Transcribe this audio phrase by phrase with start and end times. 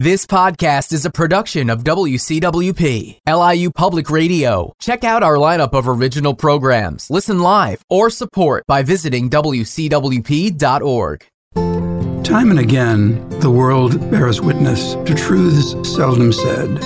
[0.00, 4.72] This podcast is a production of WCWP, LIU Public Radio.
[4.78, 11.26] Check out our lineup of original programs, listen live, or support by visiting WCWP.org.
[12.22, 16.80] Time and again, the world bears witness to truths seldom said.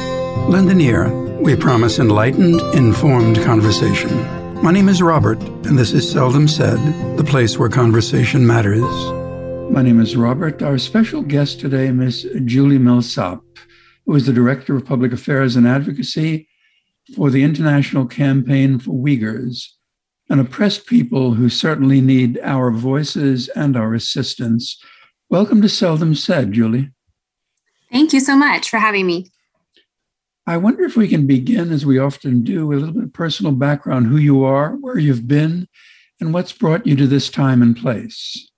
[0.48, 1.10] Lend an ear.
[1.42, 4.24] We promise enlightened, informed conversation.
[4.62, 6.78] My name is Robert, and this is Seldom Said,
[7.18, 9.21] the place where conversation matters.
[9.72, 10.60] My name is Robert.
[10.60, 12.28] Our special guest today, Ms.
[12.44, 13.40] Julie Millsap,
[14.04, 16.46] who is the Director of Public Affairs and Advocacy
[17.16, 19.68] for the International Campaign for Uyghurs,
[20.28, 24.78] an oppressed people who certainly need our voices and our assistance.
[25.30, 26.90] Welcome to Seldom Said, Julie.
[27.90, 29.32] Thank you so much for having me.
[30.46, 33.12] I wonder if we can begin, as we often do, with a little bit of
[33.14, 35.66] personal background who you are, where you've been,
[36.20, 38.51] and what's brought you to this time and place.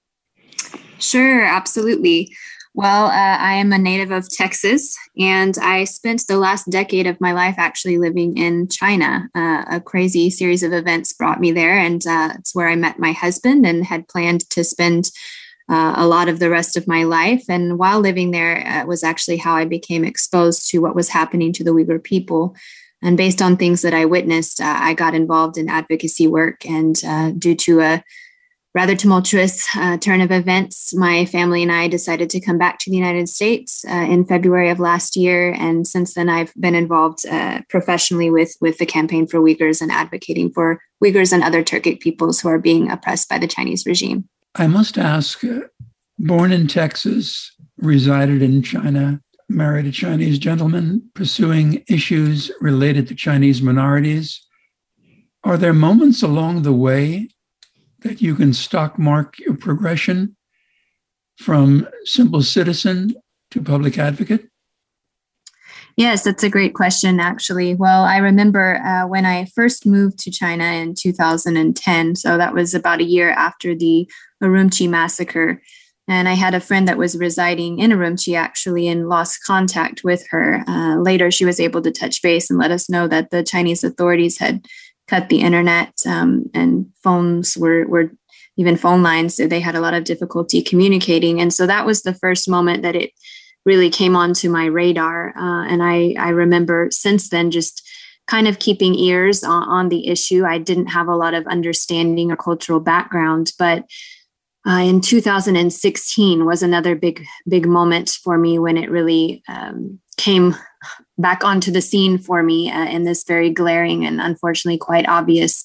[1.04, 2.34] Sure, absolutely.
[2.72, 7.20] Well, uh, I am a native of Texas, and I spent the last decade of
[7.20, 9.28] my life actually living in China.
[9.34, 12.98] Uh, a crazy series of events brought me there, and uh, it's where I met
[12.98, 15.10] my husband and had planned to spend
[15.69, 17.44] uh, a lot of the rest of my life.
[17.48, 21.52] And while living there, uh, was actually how I became exposed to what was happening
[21.52, 22.56] to the Uyghur people.
[23.02, 26.64] And based on things that I witnessed, uh, I got involved in advocacy work.
[26.66, 26.97] And
[27.38, 28.05] due to a
[28.75, 32.91] rather tumultuous uh, turn of events, my family and I decided to come back to
[32.91, 37.25] the United States uh, in February of last year, and since then I've been involved
[37.27, 42.00] uh, professionally with with the campaign for Uyghurs and advocating for Uyghurs and other Turkic
[42.00, 44.28] peoples who are being oppressed by the Chinese regime.
[44.56, 45.42] I must ask:
[46.19, 53.62] born in Texas, resided in China, married a Chinese gentleman, pursuing issues related to Chinese
[53.62, 54.41] minorities.
[55.44, 57.28] Are there moments along the way
[58.05, 60.36] that you can stock mark your progression
[61.38, 63.14] from simple citizen
[63.50, 64.48] to public advocate?
[65.97, 67.75] Yes, that's a great question, actually.
[67.75, 72.16] Well, I remember uh, when I first moved to China in 2010.
[72.16, 74.09] So that was about a year after the
[74.42, 75.62] Urumqi massacre.
[76.09, 80.26] And I had a friend that was residing in Urumqi actually and lost contact with
[80.31, 80.65] her.
[80.66, 83.84] Uh, later, she was able to touch base and let us know that the Chinese
[83.84, 84.66] authorities had
[85.09, 88.10] cut the internet um, and phones were were
[88.56, 91.41] even phone lines so they had a lot of difficulty communicating.
[91.41, 93.10] And so that was the first moment that it
[93.65, 97.82] really came onto my radar uh, and i i remember since then just
[98.26, 100.47] kind of keeping ears on, on, the issue.
[100.47, 103.84] I didn't have a lot of understanding or cultural background but
[104.66, 110.54] uh, in 2016 was another big big moment for me when it really um, came
[111.19, 115.64] back onto the scene for me uh, in this very glaring and unfortunately quite obvious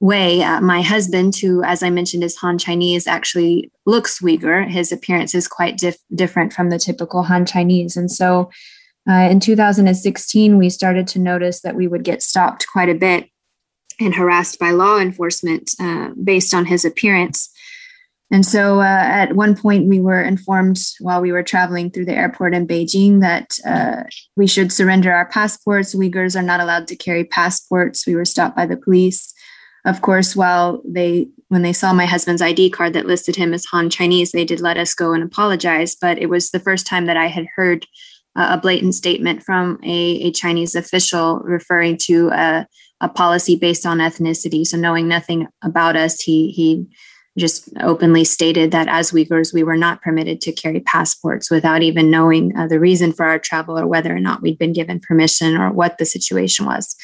[0.00, 0.42] way.
[0.42, 4.68] Uh, my husband, who, as I mentioned, is Han Chinese, actually looks Uyghur.
[4.68, 7.96] His appearance is quite dif- different from the typical Han Chinese.
[7.96, 8.50] And so
[9.08, 13.28] uh, in 2016, we started to notice that we would get stopped quite a bit
[13.98, 17.48] and harassed by law enforcement uh, based on his appearance.
[18.30, 22.16] And so uh, at one point, we were informed while we were traveling through the
[22.16, 24.02] airport in Beijing that uh,
[24.36, 25.94] we should surrender our passports.
[25.94, 28.06] Uyghurs are not allowed to carry passports.
[28.06, 29.32] We were stopped by the police.
[29.84, 33.64] Of course, while they, when they saw my husband's ID card that listed him as
[33.66, 35.94] Han Chinese, they did let us go and apologize.
[35.94, 37.86] But it was the first time that I had heard
[38.34, 42.66] uh, a blatant statement from a, a Chinese official referring to a,
[43.00, 44.66] a policy based on ethnicity.
[44.66, 46.86] So knowing nothing about us, he he
[47.36, 52.10] just openly stated that as Uyghurs, we were not permitted to carry passports without even
[52.10, 55.56] knowing uh, the reason for our travel or whether or not we'd been given permission
[55.56, 56.96] or what the situation was.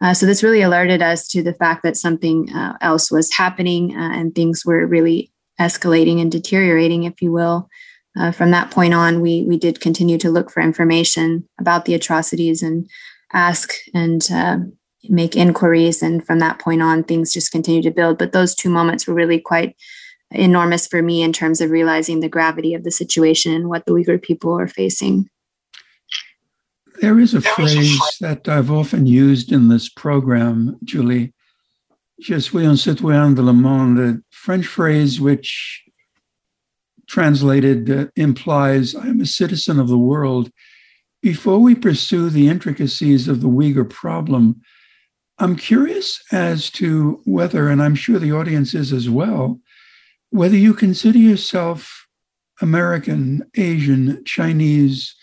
[0.00, 3.96] Uh, so this really alerted us to the fact that something uh, else was happening
[3.96, 7.68] uh, and things were really escalating and deteriorating, if you will.
[8.16, 11.94] Uh, from that point on, we we did continue to look for information about the
[11.94, 12.88] atrocities and
[13.32, 14.58] ask and uh,
[15.08, 16.02] make inquiries.
[16.02, 18.18] And from that point on, things just continue to build.
[18.18, 19.76] But those two moments were really quite
[20.30, 23.92] enormous for me in terms of realizing the gravity of the situation and what the
[23.92, 25.28] Uyghur people are facing.
[27.00, 31.32] There is a phrase that I've often used in this program, Julie.
[32.20, 35.82] Je suis un citoyen de le monde, a French phrase which
[37.08, 40.50] translated uh, implies I am a citizen of the world.
[41.20, 44.62] Before we pursue the intricacies of the Uyghur problem,
[45.38, 49.60] I'm curious as to whether, and I'm sure the audience is as well,
[50.30, 52.06] whether you consider yourself
[52.60, 55.14] American, Asian, Chinese,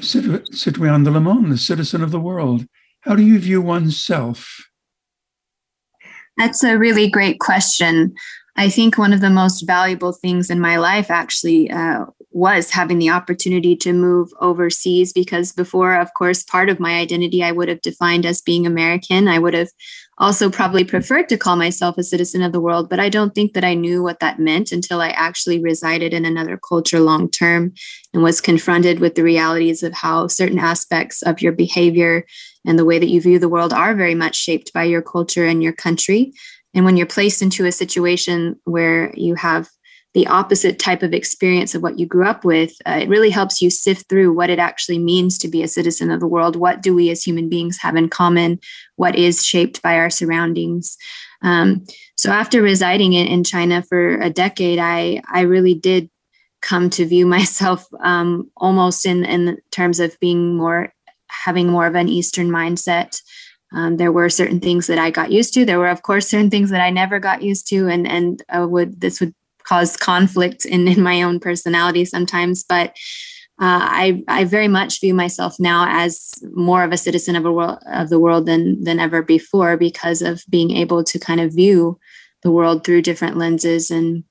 [0.00, 2.66] citoyen de le monde, the citizen of the world.
[3.00, 4.68] How do you view oneself?
[6.36, 8.14] That's a really great question.
[8.56, 12.06] I think one of the most valuable things in my life actually uh,
[12.36, 17.42] was having the opportunity to move overseas because before, of course, part of my identity
[17.42, 19.26] I would have defined as being American.
[19.26, 19.70] I would have
[20.18, 23.54] also probably preferred to call myself a citizen of the world, but I don't think
[23.54, 27.72] that I knew what that meant until I actually resided in another culture long term
[28.12, 32.26] and was confronted with the realities of how certain aspects of your behavior
[32.66, 35.46] and the way that you view the world are very much shaped by your culture
[35.46, 36.34] and your country.
[36.74, 39.70] And when you're placed into a situation where you have
[40.16, 43.60] the opposite type of experience of what you grew up with, uh, it really helps
[43.60, 46.56] you sift through what it actually means to be a citizen of the world.
[46.56, 48.58] What do we as human beings have in common?
[48.94, 50.96] What is shaped by our surroundings?
[51.42, 51.84] Um,
[52.16, 56.08] so after residing in, in China for a decade, I I really did
[56.62, 60.94] come to view myself um, almost in in terms of being more
[61.28, 63.20] having more of an Eastern mindset.
[63.74, 65.66] Um, there were certain things that I got used to.
[65.66, 68.66] There were, of course, certain things that I never got used to, and and uh,
[68.66, 69.34] would this would
[69.66, 72.64] cause conflict in, in my own personality sometimes.
[72.64, 72.90] But
[73.58, 77.52] uh, I, I very much view myself now as more of a citizen of a
[77.52, 81.54] world of the world than than ever before because of being able to kind of
[81.54, 81.98] view
[82.42, 84.24] the world through different lenses and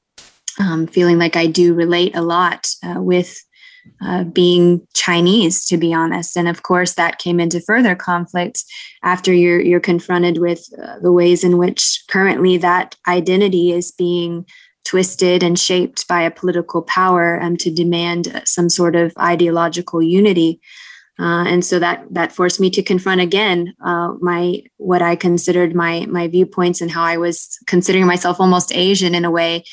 [0.60, 3.36] um, feeling like I do relate a lot uh, with
[4.02, 6.38] uh, being Chinese, to be honest.
[6.38, 8.64] And of course, that came into further conflict
[9.04, 14.46] after you're you're confronted with uh, the ways in which currently that identity is being
[14.86, 20.62] twisted and shaped by a political power um, to demand some sort of ideological unity.
[21.18, 25.74] Uh, and so that that forced me to confront again uh, my what I considered
[25.74, 29.64] my my viewpoints and how I was considering myself almost Asian in a way.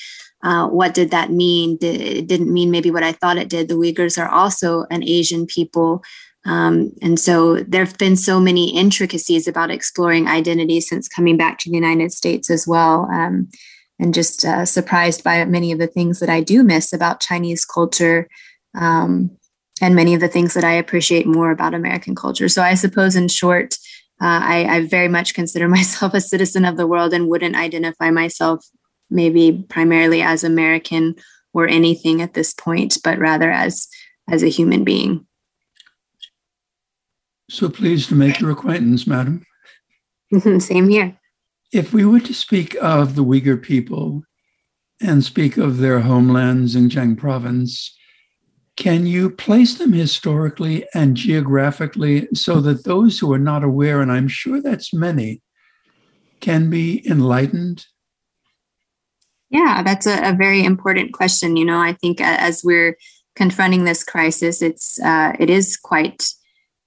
[0.44, 1.76] Uh, what did that mean?
[1.76, 3.68] Did, it didn't mean maybe what I thought it did.
[3.68, 6.02] The Uyghurs are also an Asian people.
[6.44, 11.58] Um, and so there have been so many intricacies about exploring identity since coming back
[11.58, 13.08] to the United States as well.
[13.12, 13.48] Um,
[13.98, 17.64] and just uh, surprised by many of the things that I do miss about Chinese
[17.64, 18.28] culture
[18.74, 19.30] um,
[19.80, 22.48] and many of the things that I appreciate more about American culture.
[22.48, 23.74] So I suppose, in short,
[24.20, 28.10] uh, I, I, very much consider myself a citizen of the world and wouldn't identify
[28.10, 28.64] myself
[29.10, 31.14] maybe primarily as American
[31.52, 33.88] or anything at this point, but rather as
[34.30, 35.26] as a human being.
[37.50, 39.44] So pleased to make your acquaintance, madam.
[40.58, 41.18] Same here.
[41.72, 44.22] If we were to speak of the Uyghur people
[45.00, 47.96] and speak of their homelands in Xinjiang province,
[48.76, 54.12] can you place them historically and geographically so that those who are not aware, and
[54.12, 55.42] I'm sure that's many,
[56.40, 57.86] can be enlightened?
[59.50, 61.56] Yeah, that's a, a very important question.
[61.56, 62.96] You know, I think as we're
[63.36, 66.24] confronting this crisis, it's uh, it is quite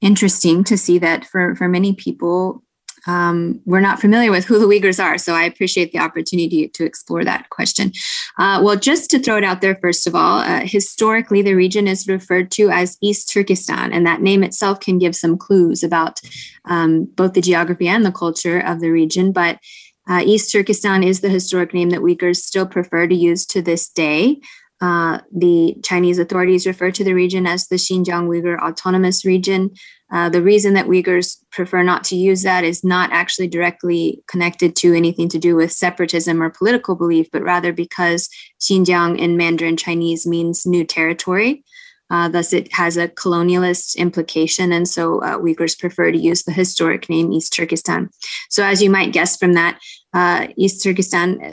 [0.02, 2.64] interesting to see that for for many people,
[3.08, 5.18] um, we're not familiar with who the Uyghurs are.
[5.18, 7.92] So I appreciate the opportunity to explore that question.
[8.38, 11.88] Uh, well, just to throw it out there, first of all, uh, historically, the region
[11.88, 16.20] is referred to as East Turkestan, and that name itself can give some clues about
[16.66, 19.32] um, both the geography and the culture of the region.
[19.32, 19.60] But
[20.08, 23.90] uh, East Turkestan is the historic name that Uyghurs still prefer to use to this
[23.90, 24.40] day.
[24.82, 29.72] Uh, the Chinese authorities refer to the region as the Xinjiang Uyghur Autonomous Region.
[30.12, 34.76] Uh, the reason that Uyghurs prefer not to use that is not actually directly connected
[34.76, 38.30] to anything to do with separatism or political belief, but rather because
[38.60, 41.64] Xinjiang in Mandarin Chinese means new territory.
[42.12, 46.52] Uh, thus, it has a colonialist implication, and so uh, Uyghurs prefer to use the
[46.52, 48.12] historic name East Turkestan.
[48.52, 49.80] So, as you might guess from that,
[50.14, 51.52] uh, East Turkestan, uh,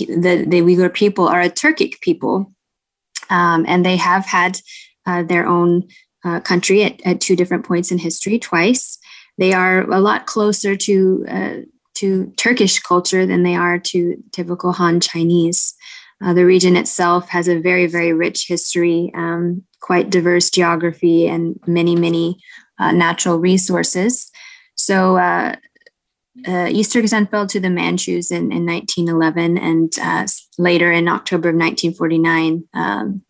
[0.00, 2.52] the, the Uyghur people are a Turkic people,
[3.30, 4.58] um, and they have had
[5.06, 5.88] their own
[6.24, 8.98] uh, country at, at two different points in history, twice.
[9.38, 11.54] They are a lot closer to uh,
[11.94, 15.74] to Turkish culture than they are to typical Han Chinese.
[16.22, 21.58] Uh, the region itself has a very, very rich history, um, quite diverse geography, and
[21.66, 22.38] many, many
[22.78, 24.30] uh, natural resources.
[24.76, 25.56] So, uh,
[26.48, 30.26] uh, East Turkestan fell to the Manchus in, in 1911, and uh,
[30.58, 33.22] later in October of 1949, um,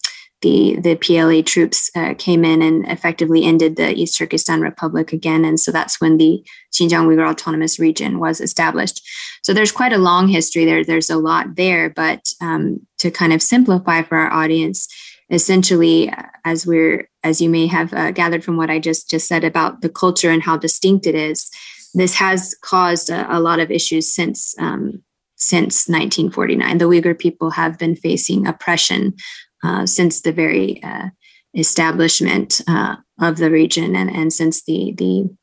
[0.42, 5.44] the the PLA troops uh, came in and effectively ended the East Turkestan Republic again,
[5.44, 9.02] and so that's when the Xinjiang Uyghur Autonomous Region was established.
[9.42, 10.84] So there's quite a long history there.
[10.84, 14.88] There's a lot there, but um, to kind of simplify for our audience,
[15.30, 16.12] essentially,
[16.44, 19.80] as we're as you may have uh, gathered from what I just just said about
[19.80, 21.50] the culture and how distinct it is,
[21.94, 24.54] this has caused a, a lot of issues since.
[24.58, 25.02] Um,
[25.42, 26.78] since 1949.
[26.78, 29.14] The Uyghur people have been facing oppression
[29.62, 31.08] uh, since the very uh,
[31.56, 35.36] establishment uh, of the region and, and since the the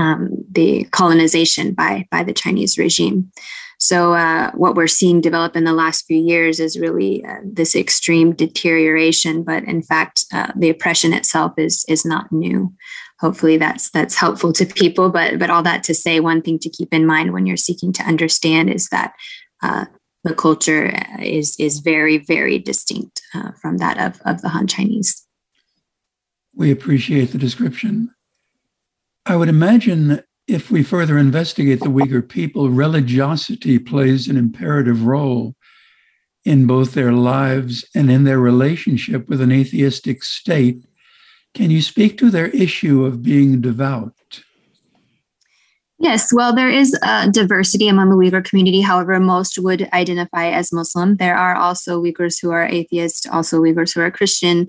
[0.00, 3.30] um, the colonization by by the Chinese regime.
[3.78, 7.74] So, uh, what we're seeing develop in the last few years is really uh, this
[7.74, 9.42] extreme deterioration.
[9.42, 10.24] But in fact,
[10.56, 12.72] the oppression itself is is not new.
[13.20, 15.10] Hopefully, that's that's helpful to people.
[15.10, 17.92] But but all that to say, one thing to keep in mind when you're seeking
[17.94, 19.14] to understand is that
[20.24, 25.26] the culture is is very very distinct uh, from that of of the Han Chinese.
[26.54, 28.14] We appreciate the description.
[29.24, 35.54] I would imagine if we further investigate the Uyghur people, religiosity plays an imperative role
[36.44, 40.84] in both their lives and in their relationship with an atheistic state.
[41.54, 44.14] Can you speak to their issue of being devout?
[46.02, 48.80] Yes, well, there is a diversity among the Uyghur community.
[48.80, 51.14] However, most would identify as Muslim.
[51.14, 54.66] There are also Uyghurs who are atheist, also Uyghurs who are Christian,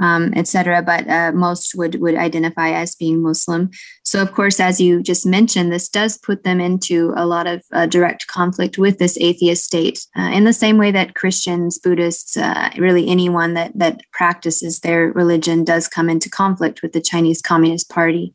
[0.00, 0.82] um, etc.
[0.82, 3.70] But uh, most would would identify as being Muslim.
[4.04, 7.64] So, of course, as you just mentioned, this does put them into a lot of
[7.72, 10.06] uh, direct conflict with this atheist state.
[10.16, 15.10] Uh, in the same way that Christians, Buddhists, uh, really anyone that that practices their
[15.14, 18.32] religion does come into conflict with the Chinese Communist Party.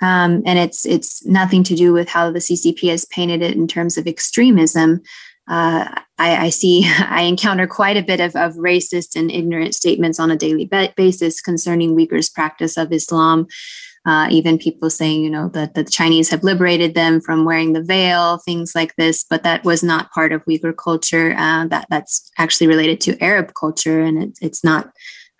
[0.00, 3.66] Um, and it's it's nothing to do with how the CCP has painted it in
[3.66, 5.02] terms of extremism.
[5.48, 5.88] Uh,
[6.18, 10.30] I, I, see, I encounter quite a bit of, of racist and ignorant statements on
[10.30, 13.46] a daily basis concerning Uyghurs' practice of Islam.
[14.06, 17.82] Uh, even people saying, you know, that the Chinese have liberated them from wearing the
[17.82, 19.24] veil, things like this.
[19.28, 21.34] But that was not part of Uyghur culture.
[21.36, 24.90] Uh, that that's actually related to Arab culture, and it, it's not.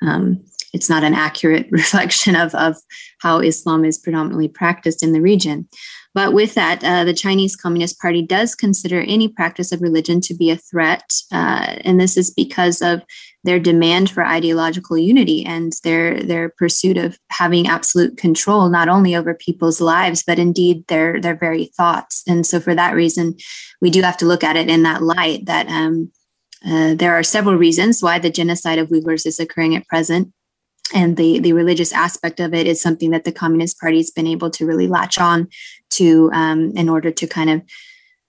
[0.02, 2.76] Um, it's not an accurate reflection of, of
[3.20, 5.68] how Islam is predominantly practiced in the region.
[6.14, 10.34] But with that, uh, the Chinese Communist Party does consider any practice of religion to
[10.34, 11.04] be a threat.
[11.30, 13.02] Uh, and this is because of
[13.44, 19.14] their demand for ideological unity and their, their pursuit of having absolute control, not only
[19.14, 22.24] over people's lives, but indeed their, their very thoughts.
[22.26, 23.36] And so, for that reason,
[23.80, 26.10] we do have to look at it in that light that um,
[26.66, 30.32] uh, there are several reasons why the genocide of Uyghurs is occurring at present
[30.94, 34.26] and the the religious aspect of it is something that the Communist Party has been
[34.26, 35.48] able to really latch on
[35.90, 37.62] to um, in order to kind of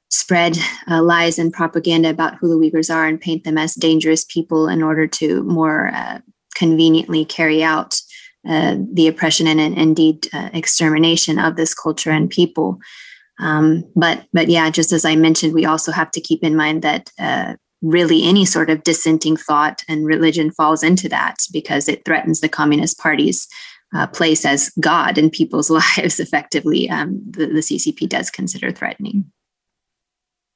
[0.09, 0.57] spread
[0.89, 4.67] uh, lies and propaganda about who the Uyghurs are and paint them as dangerous people
[4.67, 6.19] in order to more uh,
[6.55, 8.01] conveniently carry out
[8.47, 12.79] uh, the oppression and, and indeed uh, extermination of this culture and people.
[13.39, 16.81] Um, but but yeah, just as I mentioned, we also have to keep in mind
[16.81, 22.03] that uh, really any sort of dissenting thought and religion falls into that because it
[22.05, 23.47] threatens the Communist Party's
[23.95, 29.31] uh, place as God in people's lives, effectively, um, the, the CCP does consider threatening.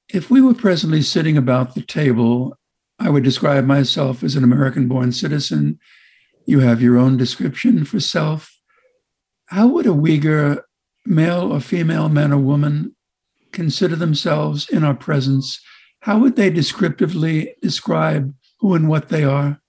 [0.09, 2.57] If we were presently sitting about the table,
[2.99, 5.79] I would describe myself as an American born citizen.
[6.45, 8.51] You have your own description for self.
[9.47, 10.61] How would a Uyghur,
[11.05, 12.95] male or female, man or woman,
[13.51, 15.59] consider themselves in our presence?
[16.03, 19.61] How would they descriptively describe who and what they are?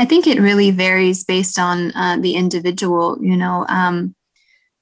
[0.00, 3.16] I think it really varies based on uh, the individual.
[3.20, 4.16] You know, um,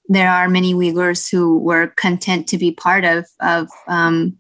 [0.09, 4.39] there are many Uyghurs who were content to be part of of um,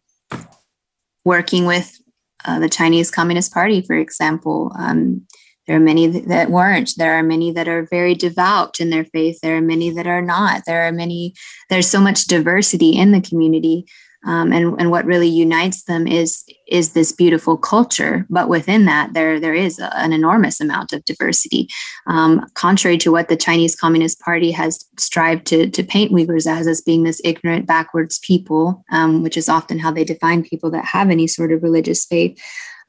[1.26, 2.00] working with
[2.47, 4.73] uh, the Chinese Communist Party, for example.
[4.78, 5.26] Um,
[5.66, 6.92] there are many that weren't.
[6.97, 9.38] There are many that are very devout in their faith.
[9.42, 10.62] There are many that are not.
[10.66, 11.35] There are many.
[11.68, 13.85] There's so much diversity in the community
[14.25, 18.25] um, and and what really unites them is is this beautiful culture.
[18.31, 21.69] But within that, there there is a, an enormous amount of diversity.
[22.07, 26.67] Um, contrary to what the Chinese Communist Party has strived to to paint Uyghurs as
[26.67, 30.85] as being this ignorant, backwards people, um, which is often how they define people that
[30.85, 32.41] have any sort of religious faith.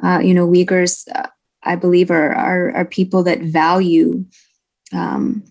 [0.03, 1.27] Uh, you know, Uyghurs, uh,
[1.63, 4.23] I believe, are, are are people that value
[4.91, 5.43] um,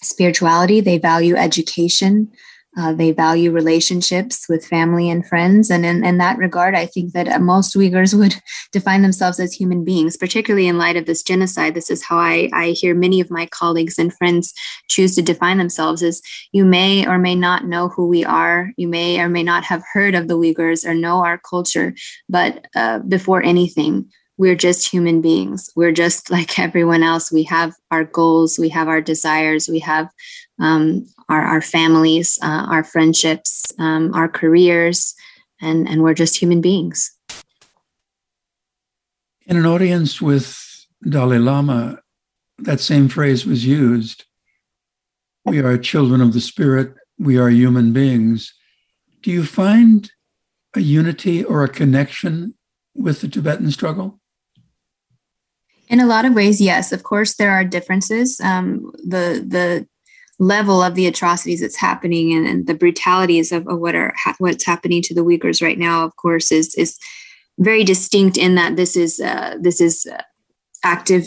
[0.00, 0.80] spirituality.
[0.80, 2.30] They value education.
[2.76, 5.70] Uh, they value relationships with family and friends.
[5.70, 8.36] And in, in that regard, I think that most Uyghurs would
[8.72, 11.74] define themselves as human beings, particularly in light of this genocide.
[11.74, 14.52] This is how I, I hear many of my colleagues and friends
[14.88, 16.20] choose to define themselves as
[16.52, 18.70] you may or may not know who we are.
[18.76, 21.94] You may or may not have heard of the Uyghurs or know our culture.
[22.28, 25.70] But uh, before anything, we're just human beings.
[25.76, 27.30] We're just like everyone else.
[27.30, 30.08] We have our goals, we have our desires, we have
[30.60, 35.14] um, our, our families, uh, our friendships, um, our careers,
[35.60, 37.10] and, and we're just human beings.
[39.46, 42.00] In an audience with Dalai Lama,
[42.58, 44.24] that same phrase was used.
[45.44, 48.54] We are children of the spirit, we are human beings.
[49.22, 50.10] Do you find
[50.74, 52.54] a unity or a connection
[52.94, 54.20] with the Tibetan struggle?
[55.88, 56.92] In a lot of ways, yes.
[56.92, 58.40] Of course, there are differences.
[58.40, 59.86] Um, the the
[60.38, 64.34] level of the atrocities that's happening and, and the brutalities of, of, what are ha-
[64.38, 66.98] what's happening to the Uyghurs right now, of course, is is
[67.58, 70.22] very distinct in that this is uh, this is uh,
[70.82, 71.24] active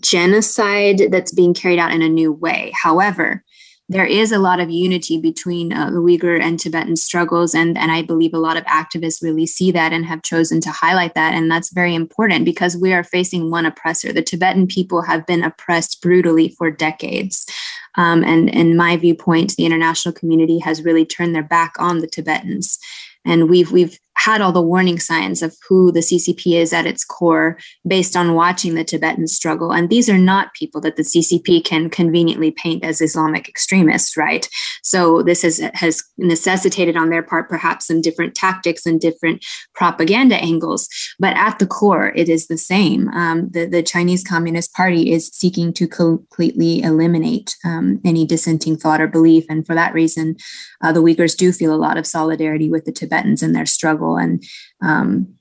[0.00, 2.72] genocide that's being carried out in a new way.
[2.80, 3.44] However,
[3.88, 7.92] there is a lot of unity between uh, the Uyghur and Tibetan struggles, and and
[7.92, 11.34] I believe a lot of activists really see that and have chosen to highlight that,
[11.34, 14.12] and that's very important because we are facing one oppressor.
[14.12, 17.46] The Tibetan people have been oppressed brutally for decades,
[17.94, 22.08] um, and in my viewpoint, the international community has really turned their back on the
[22.08, 22.78] Tibetans,
[23.24, 27.04] and we've we've had all the warning signs of who the CCP is at its
[27.04, 29.72] core based on watching the Tibetan struggle.
[29.72, 34.48] And these are not people that the CCP can conveniently paint as Islamic extremists, right?
[34.82, 39.44] So this has, has necessitated on their part perhaps some different tactics and different
[39.74, 40.88] propaganda angles.
[41.18, 43.08] But at the core, it is the same.
[43.08, 49.00] Um, the, the Chinese Communist Party is seeking to completely eliminate um, any dissenting thought
[49.00, 49.44] or belief.
[49.50, 50.36] And for that reason,
[50.82, 54.05] uh, the Uyghurs do feel a lot of solidarity with the Tibetans in their struggle
[54.14, 54.44] and
[54.82, 55.34] um,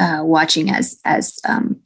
[0.00, 1.80] uh, watching as as um,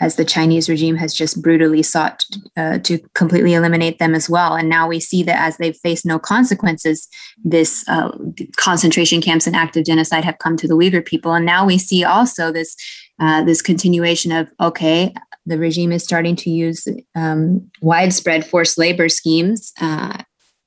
[0.00, 2.24] as the Chinese regime has just brutally sought
[2.56, 4.54] uh, to completely eliminate them as well.
[4.54, 7.08] And now we see that as they've faced no consequences,
[7.44, 8.10] this uh,
[8.56, 11.32] concentration camps and active genocide have come to the Uyghur people.
[11.32, 12.76] And now we see also this
[13.20, 15.14] uh, this continuation of okay,
[15.46, 20.18] the regime is starting to use um, widespread forced labor schemes uh,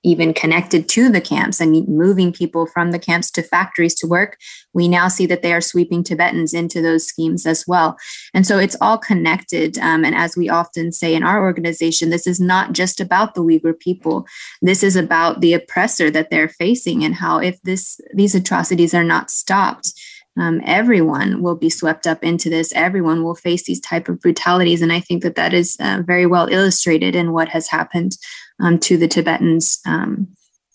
[0.03, 4.37] even connected to the camps and moving people from the camps to factories to work,
[4.73, 7.97] we now see that they are sweeping Tibetans into those schemes as well.
[8.33, 9.77] And so it's all connected.
[9.79, 13.43] Um, and as we often say in our organization, this is not just about the
[13.43, 14.25] Uyghur people.
[14.61, 19.03] This is about the oppressor that they're facing and how if this these atrocities are
[19.03, 19.93] not stopped,
[20.37, 24.81] um, everyone will be swept up into this everyone will face these type of brutalities
[24.81, 28.17] and i think that that is uh, very well illustrated in what has happened
[28.61, 30.27] um, to the Tibetans um,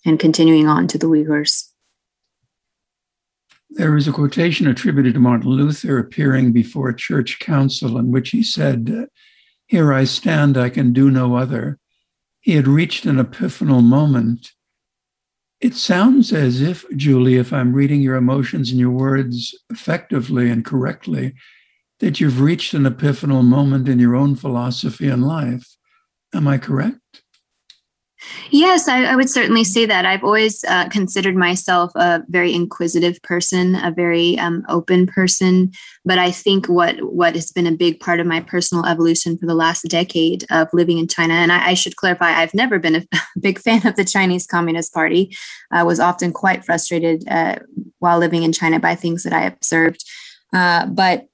[0.05, 1.69] and continuing on to the Uyghurs.
[3.71, 8.31] There is a quotation attributed to Martin Luther appearing before a church council in which
[8.31, 9.09] he said,
[9.67, 11.79] Here I stand, I can do no other.
[12.41, 14.51] He had reached an epiphanal moment.
[15.61, 20.65] It sounds as if, Julie, if I'm reading your emotions and your words effectively and
[20.65, 21.35] correctly,
[22.01, 25.77] that you've reached an epiphanal moment in your own philosophy and life.
[26.35, 27.23] Am I correct?
[28.51, 30.05] Yes, I, I, would certainly say that.
[30.05, 35.73] I've always uh, considered myself a very inquisitive person, a very um, open person.
[36.05, 39.47] But I think what what has been a big part of my personal evolution for
[39.47, 42.97] the last decade of living in China, and I, I should clarify, I've never been
[42.97, 43.05] a
[43.41, 45.35] big fan of the Chinese Communist Party.
[45.71, 47.57] I was often quite frustrated uh,
[48.01, 50.05] while living in China by things that I observed.
[50.53, 51.27] Uh, but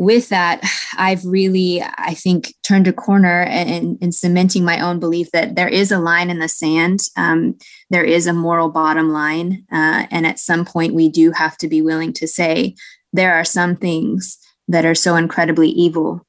[0.00, 0.62] with that,
[0.96, 5.68] I've really, I think, turned a corner in, in cementing my own belief that there
[5.68, 7.00] is a line in the sand.
[7.18, 7.58] Um,
[7.90, 9.66] there is a moral bottom line.
[9.70, 12.76] Uh, and at some point, we do have to be willing to say
[13.12, 16.26] there are some things that are so incredibly evil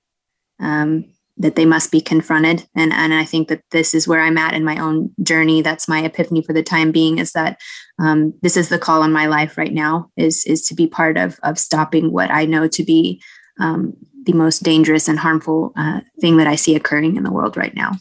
[0.60, 1.06] um,
[1.38, 2.68] that they must be confronted.
[2.76, 5.62] And, and I think that this is where I'm at in my own journey.
[5.62, 7.58] That's my epiphany for the time being is that
[8.00, 11.18] um, this is the call on my life right now is, is to be part
[11.18, 13.22] of, of stopping what I know to be
[13.60, 17.58] um, the most dangerous and harmful uh, thing that I see occurring in the world
[17.58, 17.94] right now.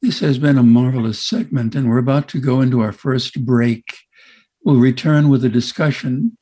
[0.00, 3.84] This has been a marvelous segment, and we're about to go into our first break.
[4.64, 6.36] We'll return with a discussion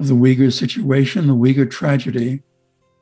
[0.00, 2.42] of the Uyghur situation, the Uyghur tragedy,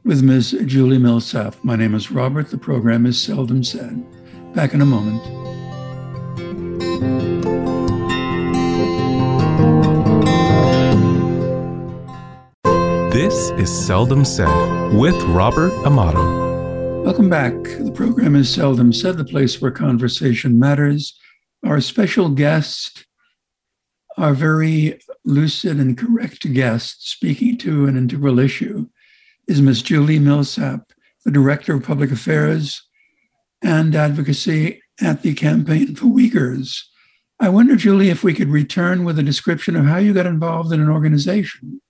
[0.04, 0.56] with Ms.
[0.66, 1.54] Julie Millsap.
[1.64, 2.50] My name is Robert.
[2.50, 4.04] The program is Seldom Said.
[4.52, 5.22] Back in a moment.
[13.32, 17.02] This is Seldom Said with Robert Amato.
[17.02, 17.54] Welcome back.
[17.54, 21.18] The program is Seldom Said, the place where conversation matters.
[21.64, 23.06] Our special guest,
[24.18, 28.88] our very lucid and correct guest speaking to an integral issue,
[29.48, 29.80] is Ms.
[29.80, 30.92] Julie Millsap,
[31.24, 32.86] the Director of Public Affairs
[33.62, 36.82] and Advocacy at the Campaign for Uyghurs.
[37.40, 40.70] I wonder, Julie, if we could return with a description of how you got involved
[40.70, 41.80] in an organization.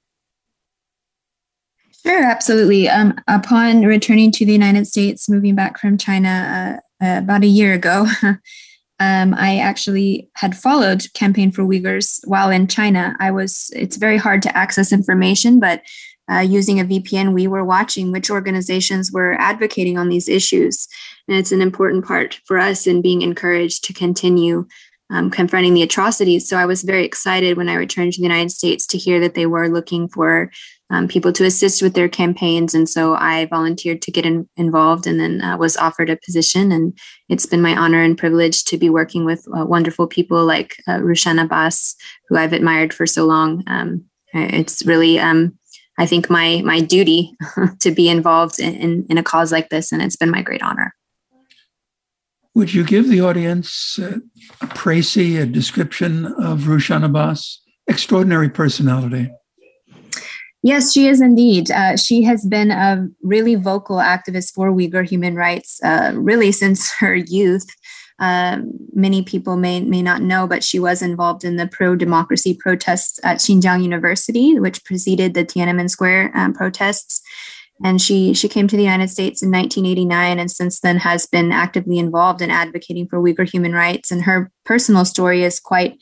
[2.04, 2.88] Sure, absolutely.
[2.88, 7.46] Um, upon returning to the United States, moving back from China uh, uh, about a
[7.46, 8.06] year ago,
[8.98, 13.14] um, I actually had followed Campaign for Uyghurs while in China.
[13.20, 15.82] I was, it's very hard to access information, but
[16.30, 20.88] uh, using a VPN, we were watching which organizations were advocating on these issues.
[21.28, 24.66] And it's an important part for us in being encouraged to continue
[25.10, 26.48] um, confronting the atrocities.
[26.48, 29.34] So I was very excited when I returned to the United States to hear that
[29.34, 30.50] they were looking for
[30.92, 32.74] um, people to assist with their campaigns.
[32.74, 36.70] And so I volunteered to get in, involved and then uh, was offered a position.
[36.70, 36.96] And
[37.30, 40.98] it's been my honor and privilege to be working with uh, wonderful people like uh,
[40.98, 41.96] Rushan Abbas,
[42.28, 43.64] who I've admired for so long.
[43.66, 45.58] Um, it's really, um,
[45.98, 47.34] I think, my my duty
[47.80, 50.62] to be involved in, in, in, a cause like this, and it's been my great
[50.62, 50.94] honor.
[52.54, 54.18] Would you give the audience uh,
[54.60, 57.60] a précis, a description of Rushan Abbas?
[57.86, 59.30] Extraordinary personality.
[60.62, 61.70] Yes, she is indeed.
[61.70, 66.92] Uh, she has been a really vocal activist for Uyghur human rights uh, really since
[67.00, 67.66] her youth.
[68.18, 73.18] Um, many people may may not know, but she was involved in the pro-democracy protests
[73.24, 77.20] at Xinjiang University, which preceded the Tiananmen Square um, protests.
[77.82, 81.50] And she she came to the United States in 1989, and since then has been
[81.50, 84.12] actively involved in advocating for Uyghur human rights.
[84.12, 85.98] And her personal story is quite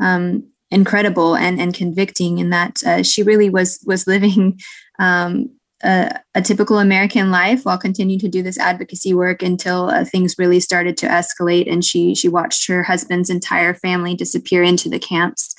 [0.00, 4.58] um, incredible and and convicting in that uh, she really was was living
[4.98, 5.50] um,
[5.82, 10.34] a, a, typical American life while continuing to do this advocacy work until uh, things
[10.38, 14.98] really started to escalate, and she she watched her husband's entire family disappear into the
[14.98, 15.54] camps.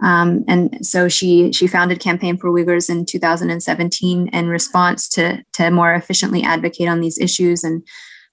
[0.00, 5.70] Um, and so she she founded Campaign for Uyghurs in 2017 in response to to
[5.70, 7.64] more efficiently advocate on these issues.
[7.64, 7.86] And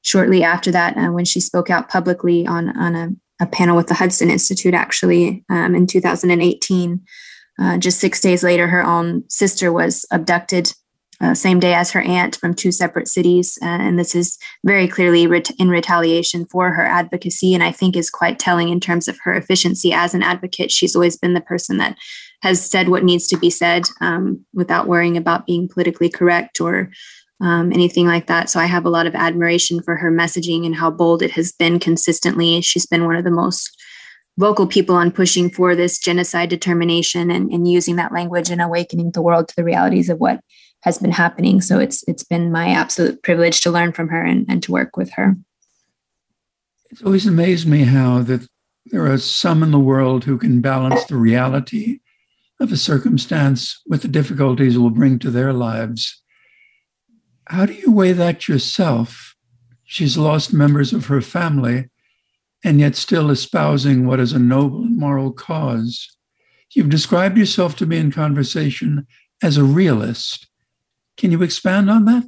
[0.03, 3.87] shortly after that, uh, when she spoke out publicly on on a, a, panel with
[3.87, 7.01] the Hudson Institute, actually um, in 2018,
[7.59, 10.73] uh, just six days later, her own sister was abducted
[11.21, 13.57] uh, same day as her aunt from two separate cities.
[13.61, 17.53] Uh, and this is very clearly ret- in retaliation for her advocacy.
[17.53, 20.71] And I think is quite telling in terms of her efficiency as an advocate.
[20.71, 21.97] She's always been the person that
[22.41, 26.91] has said what needs to be said um, without worrying about being politically correct or
[27.41, 28.49] um, anything like that.
[28.49, 31.51] So I have a lot of admiration for her messaging and how bold it has
[31.51, 32.61] been consistently.
[32.61, 33.75] She's been one of the most
[34.37, 39.11] vocal people on pushing for this genocide determination and, and using that language and awakening
[39.11, 40.39] the world to the realities of what
[40.81, 41.61] has been happening.
[41.61, 44.97] So it's it's been my absolute privilege to learn from her and, and to work
[44.97, 45.35] with her.
[46.91, 48.47] It's always amazed me how that
[48.85, 51.99] there are some in the world who can balance the reality
[52.59, 56.21] of a circumstance with the difficulties it will bring to their lives.
[57.47, 59.35] How do you weigh that yourself?
[59.83, 61.89] She's lost members of her family
[62.63, 66.17] and yet still espousing what is a noble and moral cause.
[66.71, 69.05] You've described yourself to me in conversation
[69.43, 70.47] as a realist.
[71.17, 72.23] Can you expand on that?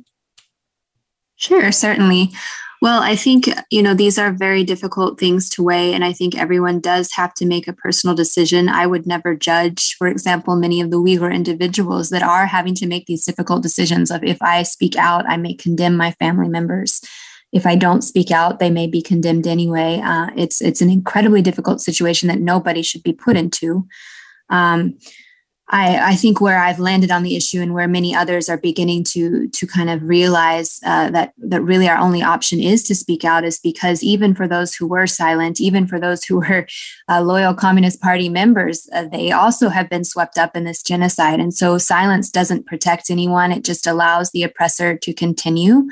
[1.36, 2.32] Sure, certainly.
[2.80, 5.94] Well, I think, you know, these are very difficult things to weigh.
[5.94, 8.70] And I think everyone does have to make a personal decision.
[8.70, 12.88] I would never judge, for example, many of the Uyghur individuals that are having to
[12.88, 17.02] make these difficult decisions of if I speak out, I may condemn my family members.
[17.52, 20.02] If I don't speak out, they may be condemned anyway.
[20.04, 23.88] Uh, it's it's an incredibly difficult situation that nobody should be put into.
[24.50, 24.98] Um,
[25.70, 29.04] I, I, think where I've landed on the issue and where many others are beginning
[29.06, 33.26] to to kind of realize uh, that that really our only option is to speak
[33.26, 36.68] out is because even for those who were silent, even for those who were
[37.10, 41.42] uh, loyal Communist Party members, uh, they also have been swept up in this genocide.
[41.42, 45.88] And so silence doesn't protect anyone; it just allows the oppressor to continue.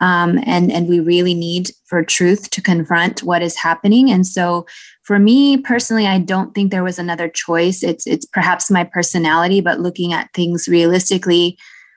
[0.00, 4.10] Um, and and we really need for truth to confront what is happening.
[4.10, 4.66] And so
[5.04, 7.82] for me personally i don't think there was another choice.
[7.82, 11.56] It's it's perhaps my personality but looking at things realistically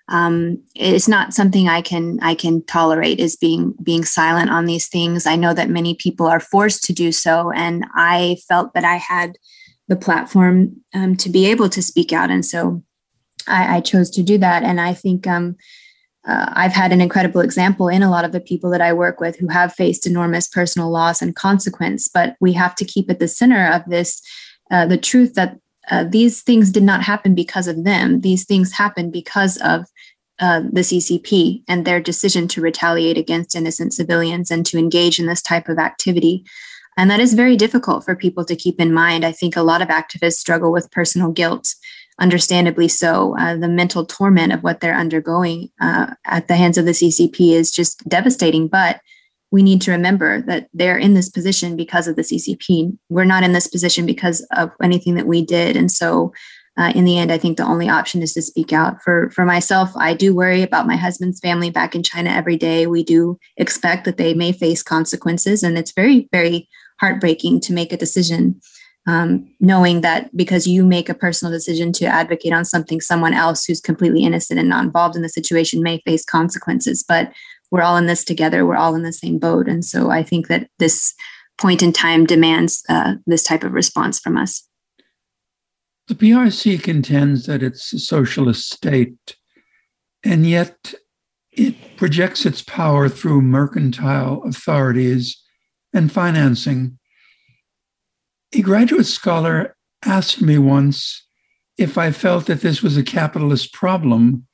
[0.10, 4.88] um, it's not something i can i can tolerate is being being silent on these
[4.88, 5.26] things.
[5.26, 8.96] I know that many people are forced to do so and i felt that i
[8.96, 9.38] had
[9.88, 12.30] the platform um, to be able to speak out.
[12.30, 12.84] And so
[13.48, 14.64] I, I chose to do that.
[14.64, 15.56] And i think um,
[16.28, 19.22] uh, I've had an incredible example in a lot of the people that I work
[19.22, 22.08] with who have faced enormous personal loss and consequence.
[22.08, 24.22] But we have to keep at the center of this
[24.70, 25.58] uh, the truth that
[25.90, 28.20] uh, these things did not happen because of them.
[28.20, 29.86] These things happened because of
[30.40, 35.26] uh, the CCP and their decision to retaliate against innocent civilians and to engage in
[35.26, 36.44] this type of activity.
[36.98, 39.24] And that is very difficult for people to keep in mind.
[39.24, 41.74] I think a lot of activists struggle with personal guilt
[42.20, 43.38] understandably so.
[43.38, 47.52] Uh, the mental torment of what they're undergoing uh, at the hands of the CCP
[47.52, 48.68] is just devastating.
[48.68, 49.02] But
[49.52, 52.98] we need to remember that they're in this position because of the CCP.
[53.10, 55.78] We're not in this position because of anything that we did.
[55.78, 56.34] And so,
[56.78, 59.02] uh, in the end, I think the only option is to speak out.
[59.02, 62.86] For for myself, I do worry about my husband's family back in China every day.
[62.86, 67.92] We do expect that they may face consequences, and it's very very heartbreaking to make
[67.92, 68.60] a decision
[69.08, 73.66] um, knowing that because you make a personal decision to advocate on something, someone else
[73.66, 77.04] who's completely innocent and not involved in the situation may face consequences.
[77.08, 77.32] But
[77.72, 78.66] we're all in this together.
[78.66, 79.68] We're all in the same boat.
[79.68, 81.14] And so I think that this
[81.58, 84.68] point in time demands uh, this type of response from us.
[86.08, 89.36] The PRC contends that it's a socialist state,
[90.24, 90.94] and yet
[91.52, 95.42] it projects its power through mercantile authorities
[95.94, 96.98] and financing.
[98.54, 101.26] A graduate scholar asked me once
[101.78, 104.48] if I felt that this was a capitalist problem.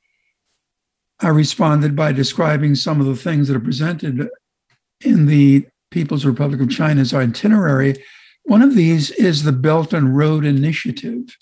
[1.20, 4.28] I responded by describing some of the things that are presented
[5.04, 7.94] in the People's Republic of China's itinerary.
[8.42, 11.36] One of these is the Belt and Road Initiative.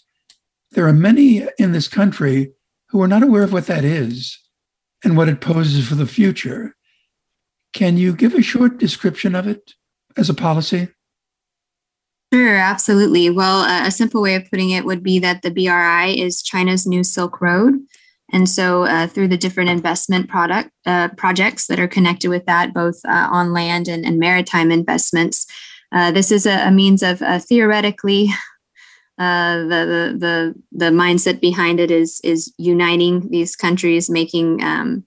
[0.73, 2.53] There are many in this country
[2.91, 4.39] who are not aware of what that is
[5.03, 6.77] and what it poses for the future.
[7.73, 9.73] Can you give a short description of it
[10.19, 10.89] as a policy?
[12.33, 13.29] Sure, absolutely.
[13.29, 17.05] Well, a simple way of putting it would be that the BRI is China's new
[17.05, 17.75] Silk Road.
[18.33, 22.73] And so, uh, through the different investment product uh, projects that are connected with that,
[22.73, 25.47] both uh, on land and, and maritime investments,
[25.93, 28.29] uh, this is a, a means of uh, theoretically
[29.19, 35.05] uh, the, the the the mindset behind it is is uniting these countries, making um,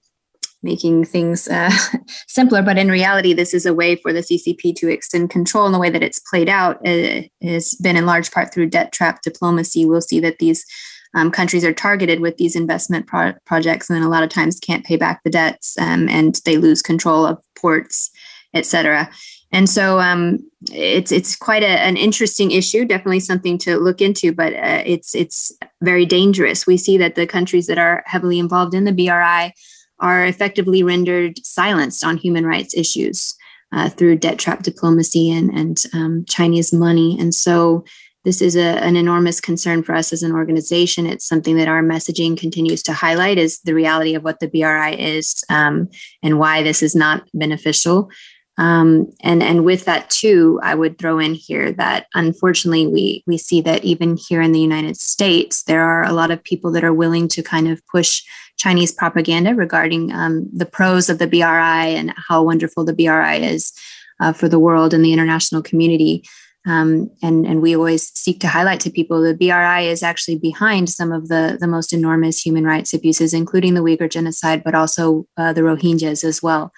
[0.66, 1.70] making things uh,
[2.26, 2.60] simpler.
[2.60, 5.64] But in reality, this is a way for the CCP to extend control.
[5.64, 8.92] And the way that it's played out uh, has been in large part through debt
[8.92, 9.86] trap diplomacy.
[9.86, 10.66] We'll see that these
[11.14, 14.60] um, countries are targeted with these investment pro- projects, and then a lot of times
[14.60, 18.10] can't pay back the debts, um, and they lose control of ports,
[18.52, 19.08] etc.
[19.52, 20.38] And so um,
[20.72, 25.14] it's it's quite a, an interesting issue, definitely something to look into, but uh, it's
[25.14, 26.66] it's very dangerous.
[26.66, 29.54] We see that the countries that are heavily involved in the BRI
[30.00, 33.34] are effectively rendered silenced on human rights issues
[33.72, 37.16] uh, through debt trap diplomacy and and um, Chinese money.
[37.18, 37.84] And so
[38.24, 41.06] this is a, an enormous concern for us as an organization.
[41.06, 44.96] It's something that our messaging continues to highlight is the reality of what the BRI
[44.98, 45.88] is um,
[46.24, 48.10] and why this is not beneficial.
[48.58, 53.36] Um, and and with that too, I would throw in here that unfortunately we we
[53.36, 56.84] see that even here in the United States, there are a lot of people that
[56.84, 58.22] are willing to kind of push
[58.56, 63.72] Chinese propaganda regarding um, the pros of the BRI and how wonderful the BRI is
[64.20, 66.24] uh, for the world and the international community.
[66.66, 70.88] Um, and and we always seek to highlight to people the BRI is actually behind
[70.88, 75.26] some of the the most enormous human rights abuses, including the Uyghur genocide, but also
[75.36, 76.72] uh, the Rohingyas as well.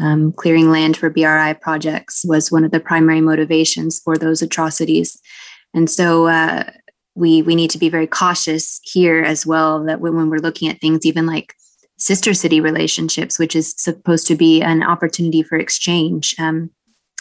[0.00, 5.20] Um, clearing land for BRI projects was one of the primary motivations for those atrocities.
[5.74, 6.64] And so uh,
[7.14, 10.68] we, we need to be very cautious here as well that when, when we're looking
[10.68, 11.54] at things, even like
[11.98, 16.34] sister city relationships, which is supposed to be an opportunity for exchange.
[16.38, 16.70] Um,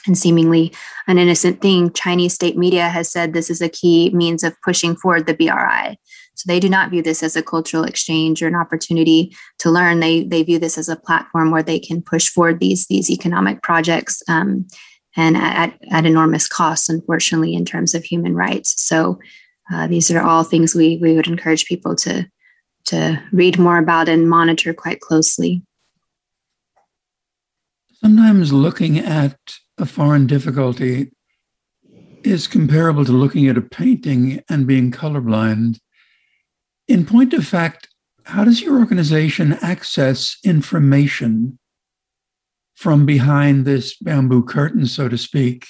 [0.08, 0.74] and seemingly
[1.08, 4.96] an innocent thing, Chinese state media has said this is a key means of pushing
[4.96, 6.00] forward the BRI.
[6.42, 10.00] So they do not view this as a cultural exchange or an opportunity to learn.
[10.00, 13.62] They they view this as a platform where they can push forward these these economic
[13.62, 14.66] projects um,
[15.16, 18.82] and at, at enormous costs, unfortunately, in terms of human rights.
[18.82, 19.20] So
[19.72, 22.28] uh, these are all things we we would encourage people to
[22.86, 25.62] to read more about and monitor quite closely.
[28.04, 29.38] Sometimes looking at
[29.78, 31.12] a foreign difficulty
[32.24, 35.78] is comparable to looking at a painting and being colorblind.
[36.88, 37.88] In point of fact,
[38.24, 41.58] how does your organization access information
[42.76, 45.68] from behind this bamboo curtain, so to speak?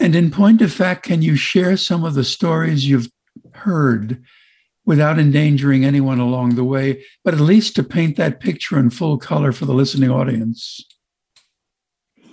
[0.00, 3.10] And in point of fact, can you share some of the stories you've
[3.54, 4.22] heard
[4.84, 9.18] without endangering anyone along the way, but at least to paint that picture in full
[9.18, 10.80] color for the listening audience?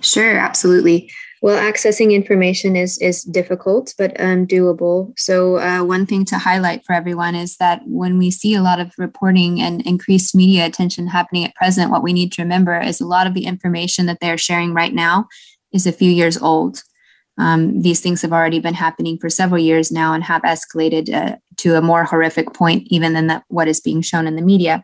[0.01, 1.09] Sure, absolutely.
[1.43, 5.11] Well, accessing information is is difficult, but um, doable.
[5.19, 8.79] So, uh, one thing to highlight for everyone is that when we see a lot
[8.79, 13.01] of reporting and increased media attention happening at present, what we need to remember is
[13.01, 15.27] a lot of the information that they're sharing right now
[15.73, 16.81] is a few years old.
[17.37, 21.35] Um, these things have already been happening for several years now and have escalated uh,
[21.57, 24.81] to a more horrific point, even than that, what is being shown in the media.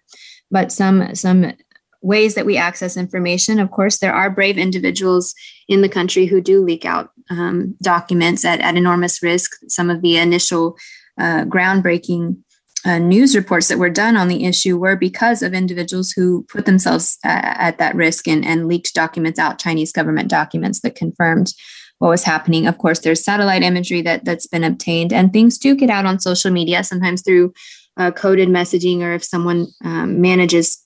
[0.52, 1.54] But some some
[2.02, 3.60] ways that we access information.
[3.60, 5.34] Of course, there are brave individuals
[5.68, 9.52] in the country who do leak out um, documents at, at enormous risk.
[9.68, 10.78] Some of the initial
[11.20, 12.38] uh, groundbreaking
[12.86, 16.66] uh, news reports that were done on the issue were because of individuals who put
[16.66, 21.54] themselves uh, at that risk and, and leaked documents out, Chinese government documents that confirmed
[21.98, 22.66] what was happening.
[22.66, 26.22] Of course, there's satellite imagery that that's been obtained, and things do get out on
[26.22, 27.54] social media sometimes through
[27.98, 30.82] uh, coded messaging, or if someone um, manages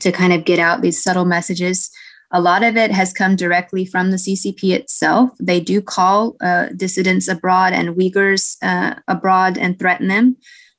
[0.00, 1.90] to kind of get out these subtle messages.
[2.30, 5.30] A lot of it has come directly from the CCP itself.
[5.40, 10.36] They do call uh, dissidents abroad and Uyghurs uh, abroad and threaten them.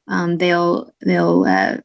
[0.08, 1.78] Um, they'll they'll uh,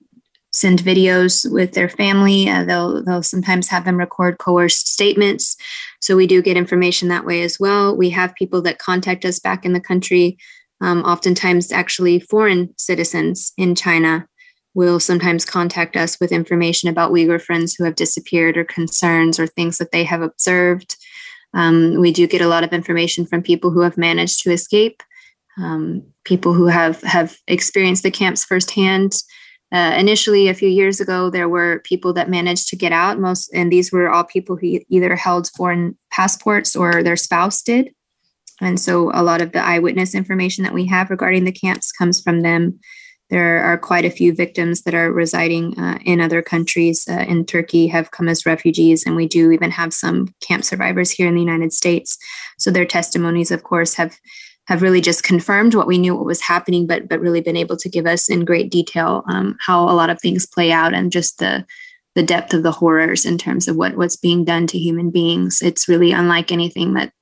[0.50, 2.48] send videos with their family.
[2.48, 5.56] Uh, they'll they'll sometimes have them record coerced statements.
[6.00, 7.96] So we do get information that way as well.
[7.96, 10.36] We have people that contact us back in the country,
[10.82, 14.28] um, oftentimes actually foreign citizens in China
[14.74, 19.46] will sometimes contact us with information about Uyghur friends who have disappeared or concerns or
[19.46, 20.96] things that they have observed.
[21.54, 25.02] Um, we do get a lot of information from people who have managed to escape,
[25.56, 29.12] um, people who have have experienced the camps firsthand.
[29.72, 33.18] Uh, initially, a few years ago, there were people that managed to get out.
[33.18, 37.90] Most, and these were all people who either held foreign passports or their spouse did.
[38.60, 42.20] And so, a lot of the eyewitness information that we have regarding the camps comes
[42.20, 42.80] from them
[43.30, 47.46] there are quite a few victims that are residing uh, in other countries uh, in
[47.46, 51.34] Turkey have come as refugees, and we do even have some camp survivors here in
[51.34, 52.18] the United States.
[52.58, 54.18] So their testimonies, of course, have
[54.66, 57.76] have really just confirmed what we knew what was happening, but but really been able
[57.78, 61.12] to give us in great detail um, how a lot of things play out and
[61.12, 61.64] just the
[62.14, 65.60] the depth of the horrors in terms of what what's being done to human beings.
[65.62, 67.12] It's really unlike anything that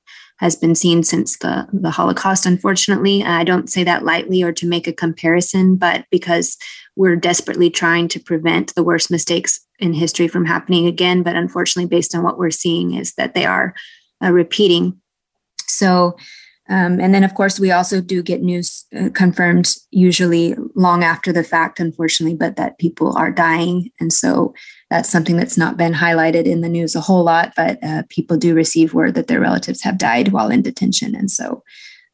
[0.43, 3.23] has been seen since the, the Holocaust, unfortunately.
[3.23, 6.57] I don't say that lightly or to make a comparison, but because
[6.97, 11.23] we're desperately trying to prevent the worst mistakes in history from happening again.
[11.23, 13.73] But unfortunately, based on what we're seeing, is that they are
[14.21, 14.99] uh, repeating.
[15.67, 16.17] So,
[16.67, 21.31] um, and then, of course, we also do get news uh, confirmed usually long after
[21.31, 23.91] the fact, unfortunately, but that people are dying.
[24.01, 24.53] And so
[24.93, 28.37] that's something that's not been highlighted in the news a whole lot, but uh, people
[28.37, 31.15] do receive word that their relatives have died while in detention.
[31.15, 31.63] And so,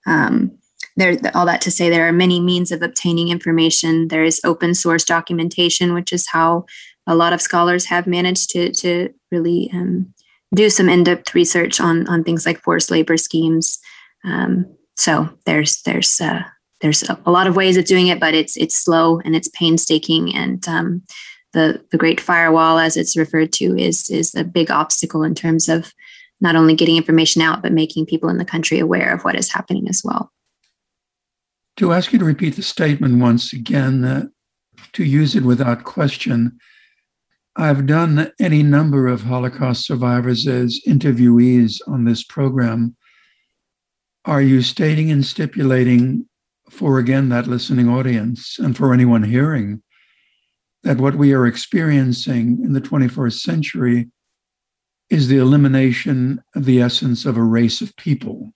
[0.07, 0.57] um,
[0.95, 4.07] there, all that to say, there are many means of obtaining information.
[4.07, 6.67] There is open source documentation, which is how
[7.05, 10.13] a lot of scholars have managed to, to really um,
[10.55, 13.77] do some in-depth research on, on things like forced labor schemes.
[14.23, 14.65] Um,
[14.95, 16.43] so there's there's uh,
[16.79, 20.33] there's a, lot of ways of doing it, but it's it's slow and it's painstaking
[20.33, 21.01] and um,
[21.53, 25.69] the the Great Firewall, as it's referred to, is is a big obstacle in terms
[25.69, 25.93] of
[26.41, 29.51] not only getting information out but making people in the country aware of what is
[29.51, 30.31] happening as well.
[31.77, 34.27] To ask you to repeat the statement once again, uh,
[34.93, 36.57] to use it without question.
[37.55, 42.95] I've done any number of Holocaust survivors as interviewees on this program.
[44.23, 46.27] Are you stating and stipulating
[46.69, 49.81] for again that listening audience and for anyone hearing
[50.83, 54.09] that what we are experiencing in the 21st century
[55.09, 58.51] is the elimination of the essence of a race of people.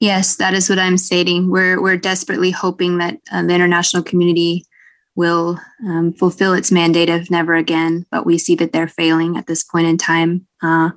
[0.00, 1.48] Yes, that is what I'm stating.
[1.48, 4.64] We're we're desperately hoping that uh, the international community
[5.14, 9.46] will um, fulfill its mandate of never again, but we see that they're failing at
[9.46, 10.46] this point in time.
[10.60, 10.90] Uh,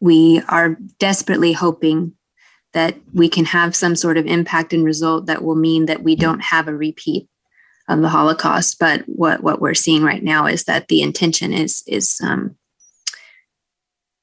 [0.00, 2.12] we are desperately hoping
[2.72, 6.16] that we can have some sort of impact and result that will mean that we
[6.16, 7.28] don't have a repeat
[7.88, 8.78] of the Holocaust.
[8.78, 12.56] But what what we're seeing right now is that the intention is is um,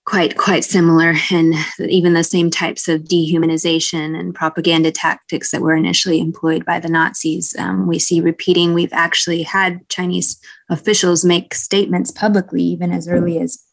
[0.06, 5.76] quite quite similar, and even the same types of dehumanization and propaganda tactics that were
[5.76, 7.56] initially employed by the Nazis.
[7.58, 8.74] Um, we see repeating.
[8.74, 13.64] We've actually had Chinese officials make statements publicly, even as early as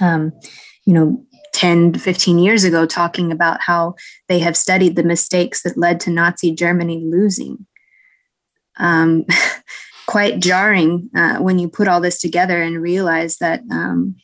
[0.00, 0.32] um,
[0.84, 1.22] you know
[1.52, 3.94] 10 15 years ago talking about how
[4.28, 7.66] they have studied the mistakes that led to Nazi Germany losing
[8.78, 9.24] um,
[10.06, 14.16] quite jarring uh, when you put all this together and realize that um,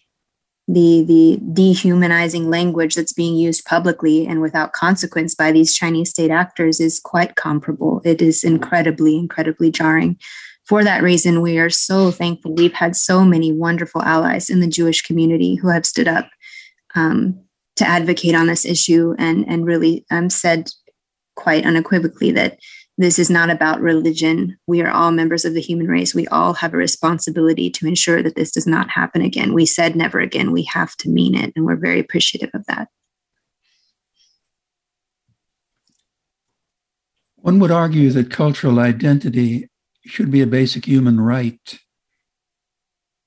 [0.69, 6.31] the the dehumanizing language that's being used publicly and without consequence by these Chinese state
[6.31, 8.01] actors is quite comparable.
[8.05, 10.19] It is incredibly, incredibly jarring.
[10.65, 12.55] For that reason, we are so thankful.
[12.55, 16.31] We've had so many wonderful allies in the Jewish community who have stood up
[16.95, 17.41] um,
[17.77, 20.71] to advocate on this issue and and really um, said
[21.35, 22.59] quite unequivocally that
[22.99, 24.59] this is not about religion.
[24.67, 26.15] We are all members of the human race.
[26.15, 29.55] We all have a responsibility to ensure that this does not happen again.
[29.55, 30.53] We said never again.
[30.53, 32.89] We have to mean it, and we're very appreciative of that.
[37.37, 39.69] One would argue that cultural identity
[40.05, 41.79] should be a basic human right.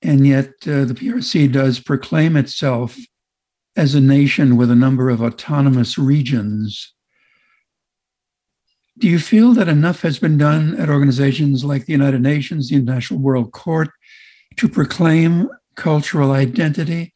[0.02, 2.98] And yet, uh, the PRC does proclaim itself
[3.76, 6.95] as a nation with a number of autonomous regions
[8.98, 12.76] do you feel that enough has been done at organizations like the United Nations, the
[12.76, 13.90] International World Court,
[14.56, 17.14] to proclaim cultural identity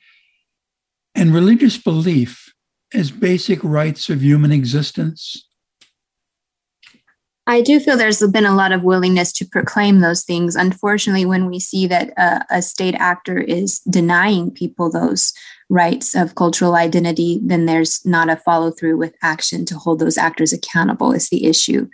[1.15, 2.53] and religious belief
[2.93, 5.45] as basic rights of human existence?
[7.47, 10.55] I do feel there's been a lot of willingness to proclaim those things.
[10.55, 15.33] Unfortunately, when we see that uh, a state actor is denying people those
[15.69, 20.17] rights of cultural identity, then there's not a follow through with action to hold those
[20.17, 21.87] actors accountable, is the issue.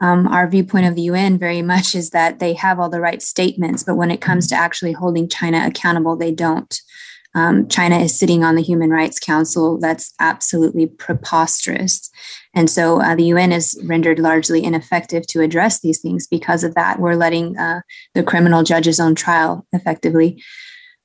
[0.00, 3.22] Um, our viewpoint of the UN very much is that they have all the right
[3.22, 6.80] statements, but when it comes to actually holding China accountable, they don't.
[7.34, 9.78] Um, China is sitting on the Human Rights Council.
[9.78, 12.10] That's absolutely preposterous.
[12.54, 16.74] And so uh, the UN is rendered largely ineffective to address these things because of
[16.74, 16.98] that.
[16.98, 17.82] We're letting uh,
[18.14, 20.42] the criminal judge's own trial effectively.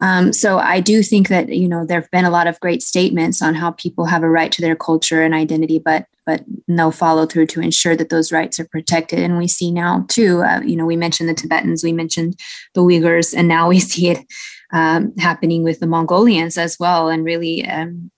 [0.01, 2.81] Um, so I do think that you know there have been a lot of great
[2.81, 6.91] statements on how people have a right to their culture and identity, but but no
[6.91, 9.19] follow through to ensure that those rights are protected.
[9.19, 12.39] And we see now too, uh, you know, we mentioned the Tibetans, we mentioned
[12.73, 14.25] the Uyghurs, and now we see it
[14.73, 17.09] um, happening with the Mongolians as well.
[17.09, 18.11] And really, um,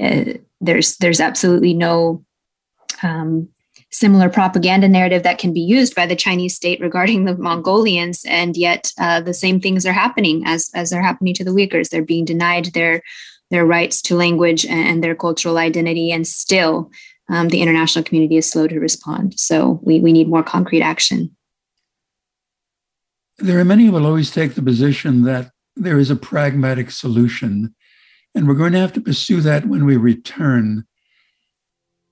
[0.00, 2.24] uh, there's there's absolutely no
[3.02, 3.48] um,
[3.98, 8.56] similar propaganda narrative that can be used by the Chinese state regarding the Mongolians, and
[8.56, 11.88] yet uh, the same things are happening as as they're happening to the Uyghurs.
[11.88, 13.02] They're being denied their
[13.50, 16.90] their rights to language and their cultural identity, and still
[17.28, 19.38] um, the international community is slow to respond.
[19.38, 21.36] So we we need more concrete action.
[23.38, 27.74] There are many who will always take the position that there is a pragmatic solution.
[28.34, 30.86] And we're going to have to pursue that when we return.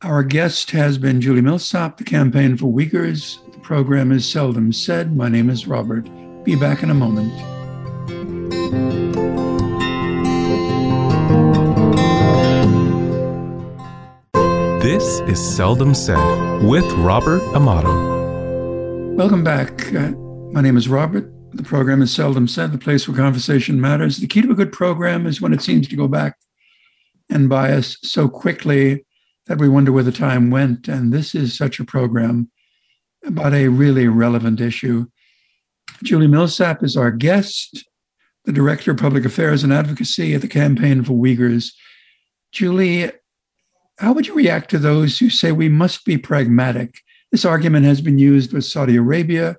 [0.02, 3.38] Our guest has been Julie Millsap, the Campaign for Uyghurs.
[3.52, 5.16] The program is Seldom Said.
[5.16, 6.04] My name is Robert.
[6.44, 7.32] Be back in a moment.
[14.82, 19.14] This is Seldom Said with Robert Amato.
[19.14, 19.94] Welcome back.
[19.94, 20.10] Uh,
[20.52, 21.32] my name is Robert.
[21.54, 24.18] The program is seldom said, the place where conversation matters.
[24.18, 26.36] The key to a good program is when it seems to go back
[27.30, 29.06] and by us so quickly
[29.46, 30.88] that we wonder where the time went.
[30.88, 32.50] And this is such a program
[33.24, 35.06] about a really relevant issue.
[36.02, 37.84] Julie Millsap is our guest,
[38.44, 41.72] the Director of Public Affairs and Advocacy at the Campaign for Uyghurs.
[42.52, 43.10] Julie,
[43.98, 46.98] how would you react to those who say we must be pragmatic?
[47.30, 49.56] This argument has been used with Saudi Arabia,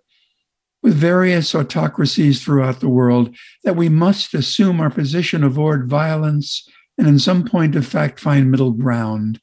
[0.84, 6.68] with various autocracies throughout the world that we must assume our position, avoid violence,
[6.98, 9.42] and in some point of fact find middle ground.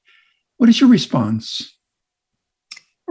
[0.63, 1.77] What is your response?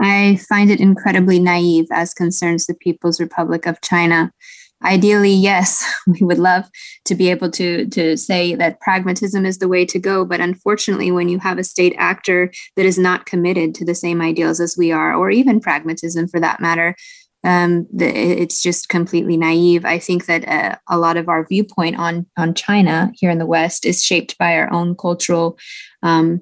[0.02, 4.32] I find it incredibly naive as concerns the People's Republic of China.
[4.86, 6.70] Ideally, yes, we would love
[7.04, 10.24] to be able to, to say that pragmatism is the way to go.
[10.24, 14.22] But unfortunately, when you have a state actor that is not committed to the same
[14.22, 16.96] ideals as we are, or even pragmatism for that matter,
[17.44, 19.84] um, the, it's just completely naive.
[19.84, 23.46] I think that uh, a lot of our viewpoint on on China here in the
[23.46, 25.58] West is shaped by our own cultural
[26.02, 26.40] um,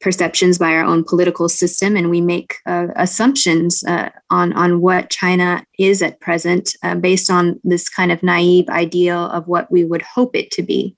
[0.00, 5.10] perceptions, by our own political system, and we make uh, assumptions uh, on on what
[5.10, 9.84] China is at present uh, based on this kind of naive ideal of what we
[9.84, 10.96] would hope it to be.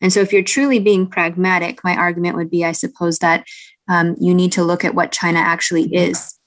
[0.00, 3.46] And so, if you're truly being pragmatic, my argument would be, I suppose, that
[3.88, 6.38] um, you need to look at what China actually is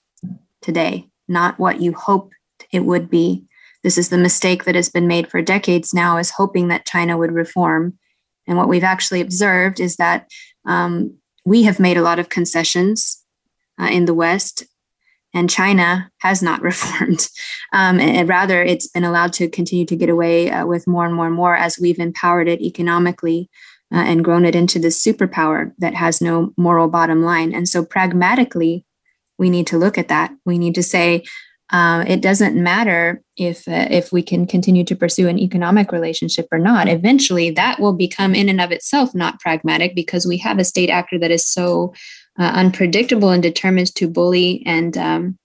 [0.62, 2.36] today not what you hoped
[2.72, 3.46] it would be.
[3.84, 7.18] This is the mistake that has been made for decades now, is hoping that China
[7.18, 7.98] would reform.
[8.48, 10.28] And what we've actually observed is that
[10.66, 13.24] um, we have made a lot of concessions
[13.80, 14.66] uh, in the West,
[15.34, 17.30] and China has not reformed.
[17.74, 21.16] Um, and rather, it's been allowed to continue to get away uh, with more and
[21.16, 23.50] more and more as we've empowered it economically
[23.94, 27.54] uh, and grown it into this superpower that has no moral bottom line.
[27.54, 28.86] And so, pragmatically,
[29.38, 30.32] we need to look at that.
[30.46, 31.24] We need to say
[31.72, 36.47] uh, it doesn't matter if uh, if we can continue to pursue an economic relationship
[36.51, 36.89] or not.
[36.89, 40.89] Eventually, that will become in and of itself not pragmatic because we have a state
[40.89, 41.93] actor that is so
[42.38, 45.38] uh, unpredictable and determined to bully and um,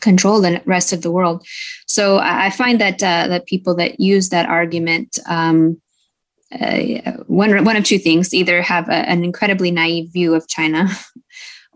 [0.00, 1.46] control the rest of the world.
[1.86, 5.18] So I find that uh, that people that use that argument.
[5.26, 5.80] Um,
[6.58, 10.88] uh, one, one of two things either have a, an incredibly naive view of China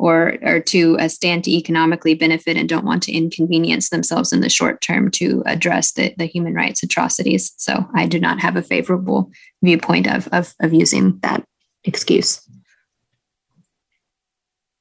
[0.03, 4.41] or or to uh, stand to economically benefit and don't want to inconvenience themselves in
[4.41, 7.53] the short term to address the, the human rights atrocities.
[7.57, 9.31] So I do not have a favorable
[9.63, 11.45] viewpoint of, of, of using that
[11.85, 12.41] excuse.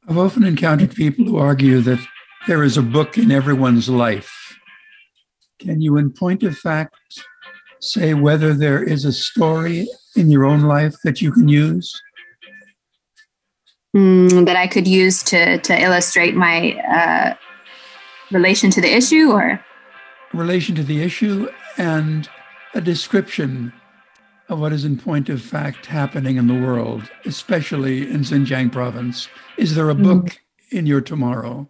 [0.08, 2.00] I've often encountered people who argue that
[2.48, 4.58] there is a book in everyone's life.
[5.60, 6.96] Can you, in point of fact,
[7.80, 12.02] say whether there is a story in your own life that you can use?
[13.96, 17.34] Mm, that I could use to to illustrate my uh,
[18.32, 19.64] relation to the issue, or
[20.34, 22.30] relation to the issue and
[22.74, 23.74] a description
[24.50, 29.30] of what is in point of fact happening in the world, especially in Xinjiang province.
[29.58, 30.38] Is there a book mm.
[30.72, 31.70] in your tomorrow?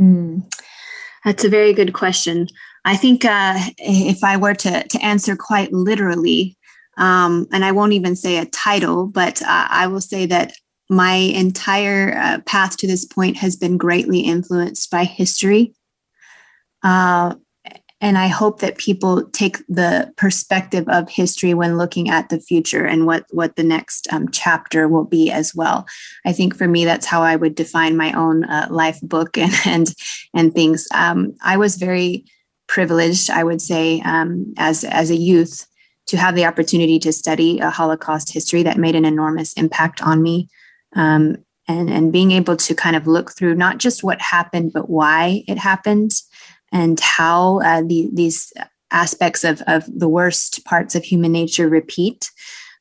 [0.00, 0.42] Mm,
[1.24, 2.48] that's a very good question.
[2.84, 6.56] I think uh, if I were to, to answer quite literally,
[6.98, 10.52] um, and I won't even say a title, but uh, I will say that
[10.90, 15.74] my entire uh, path to this point has been greatly influenced by history.
[16.82, 17.34] Uh,
[18.00, 22.84] and I hope that people take the perspective of history when looking at the future
[22.84, 25.86] and what what the next um, chapter will be as well.
[26.26, 29.54] I think for me, that's how I would define my own uh, life book and
[29.64, 29.94] and
[30.34, 30.86] and things.
[30.94, 32.26] Um, I was very
[32.66, 35.66] privileged, I would say, um, as as a youth,
[36.08, 40.22] to have the opportunity to study a Holocaust history that made an enormous impact on
[40.22, 40.50] me.
[40.94, 41.36] Um,
[41.66, 45.44] and, and being able to kind of look through not just what happened, but why
[45.48, 46.10] it happened
[46.72, 48.52] and how uh, the, these
[48.90, 52.30] aspects of, of the worst parts of human nature repeat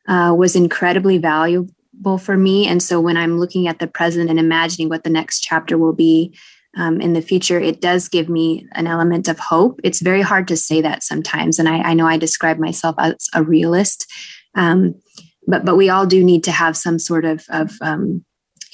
[0.07, 2.67] uh, was incredibly valuable for me.
[2.67, 5.93] And so when I'm looking at the present and imagining what the next chapter will
[5.93, 6.35] be
[6.75, 9.79] um, in the future, it does give me an element of hope.
[9.83, 11.59] It's very hard to say that sometimes.
[11.59, 14.11] And I, I know I describe myself as a realist.
[14.55, 14.95] Um,
[15.47, 18.23] but but we all do need to have some sort of of um,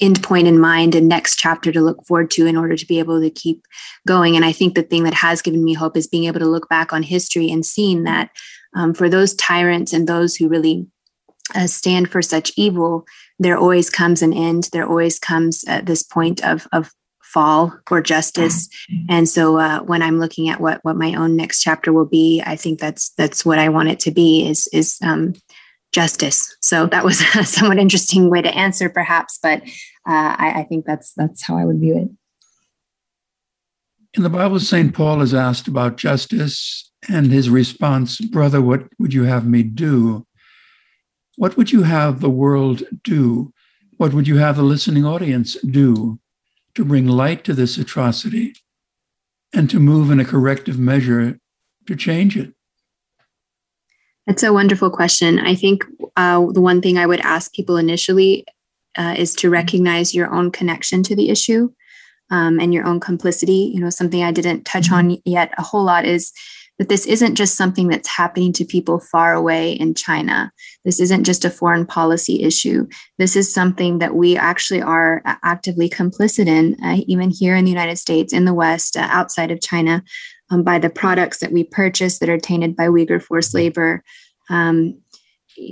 [0.00, 2.98] end point in mind and next chapter to look forward to in order to be
[2.98, 3.62] able to keep
[4.06, 4.34] going.
[4.34, 6.68] And I think the thing that has given me hope is being able to look
[6.68, 8.30] back on history and seeing that
[8.74, 10.86] um, for those tyrants and those who really
[11.54, 13.04] uh, stand for such evil,
[13.38, 14.68] there always comes an end.
[14.72, 16.92] There always comes at this point of of
[17.22, 18.68] fall or justice.
[19.08, 22.42] And so uh, when I'm looking at what what my own next chapter will be,
[22.44, 25.34] I think that's that's what I want it to be is is um,
[25.92, 26.56] justice.
[26.60, 29.62] So that was a somewhat interesting way to answer, perhaps, but
[30.08, 32.08] uh, I, I think that's that's how I would view it.
[34.14, 34.92] In the Bible, St.
[34.92, 40.26] Paul is asked about justice, and his response, Brother, what would you have me do?
[41.36, 43.52] What would you have the world do?
[43.96, 46.18] What would you have the listening audience do
[46.74, 48.54] to bring light to this atrocity
[49.52, 51.38] and to move in a corrective measure
[51.86, 52.52] to change it?
[54.26, 55.38] That's a wonderful question.
[55.38, 55.84] I think
[56.16, 58.44] uh, the one thing I would ask people initially
[58.96, 61.70] uh, is to recognize your own connection to the issue
[62.30, 63.72] um, and your own complicity.
[63.74, 66.32] You know, something I didn't touch on yet a whole lot is
[66.78, 70.50] that this isn't just something that's happening to people far away in China.
[70.82, 72.86] This isn't just a foreign policy issue.
[73.18, 77.70] This is something that we actually are actively complicit in, uh, even here in the
[77.70, 80.02] United States, in the West, uh, outside of China,
[80.50, 84.02] um, by the products that we purchase that are tainted by Uyghur forced labor.
[84.48, 85.00] Um,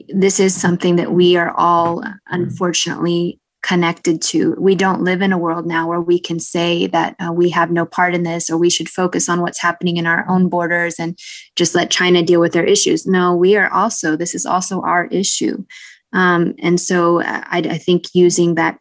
[0.08, 4.54] this is something that we are all unfortunately connected to.
[4.58, 7.70] We don't live in a world now where we can say that uh, we have
[7.70, 10.98] no part in this or we should focus on what's happening in our own borders
[10.98, 11.18] and
[11.56, 13.06] just let China deal with their issues.
[13.06, 15.64] No, we are also, this is also our issue.
[16.12, 18.78] Um, and so uh, I, I, think using that,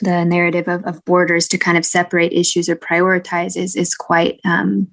[0.00, 4.40] the narrative of, of, borders to kind of separate issues or prioritize is, is quite
[4.44, 4.88] um,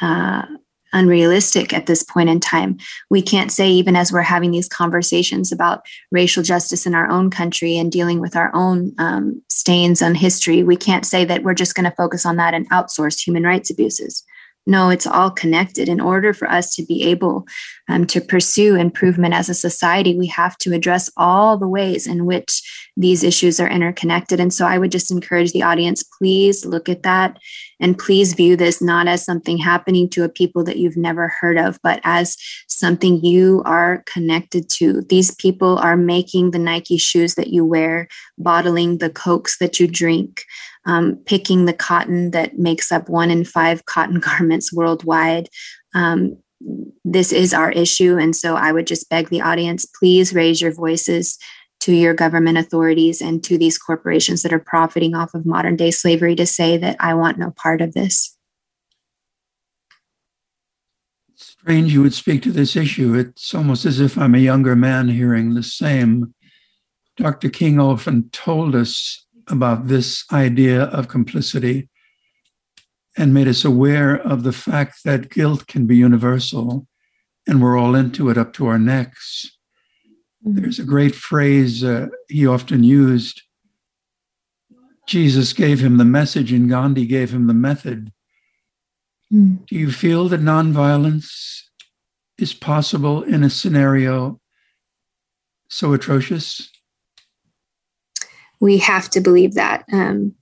[0.00, 0.46] uh,
[0.92, 2.78] unrealistic at this point in time.
[3.10, 7.30] We can't say, even as we're having these conversations about racial justice in our own
[7.30, 11.54] country and dealing with our own um, stains on history, we can't say that we're
[11.54, 14.24] just going to focus on that and outsource human rights abuses.
[14.68, 15.88] No, it's all connected.
[15.88, 17.46] In order for us to be able
[17.88, 22.26] um, to pursue improvement as a society, we have to address all the ways in
[22.26, 24.40] which these issues are interconnected.
[24.40, 27.38] And so I would just encourage the audience please look at that
[27.80, 31.58] and please view this not as something happening to a people that you've never heard
[31.58, 32.36] of, but as
[32.68, 35.02] something you are connected to.
[35.02, 38.08] These people are making the Nike shoes that you wear,
[38.38, 40.44] bottling the Cokes that you drink.
[40.88, 45.48] Um, picking the cotton that makes up one in five cotton garments worldwide.
[45.96, 46.36] Um,
[47.04, 48.16] this is our issue.
[48.18, 51.38] And so I would just beg the audience please raise your voices
[51.86, 55.92] to your government authorities and to these corporations that are profiting off of modern day
[55.92, 58.36] slavery to say that I want no part of this.
[61.36, 63.14] Strange you would speak to this issue.
[63.14, 66.34] It's almost as if I'm a younger man hearing the same.
[67.16, 67.50] Dr.
[67.50, 71.88] King often told us about this idea of complicity
[73.16, 76.88] and made us aware of the fact that guilt can be universal
[77.46, 79.55] and we're all into it up to our necks.
[80.44, 80.60] Mm-hmm.
[80.60, 83.42] There's a great phrase uh, he often used.
[85.06, 88.12] Jesus gave him the message and Gandhi gave him the method.
[89.32, 89.64] Mm.
[89.66, 91.62] Do you feel that nonviolence
[92.38, 94.40] is possible in a scenario
[95.68, 96.70] so atrocious?
[98.60, 99.84] We have to believe that.
[99.92, 100.34] Um,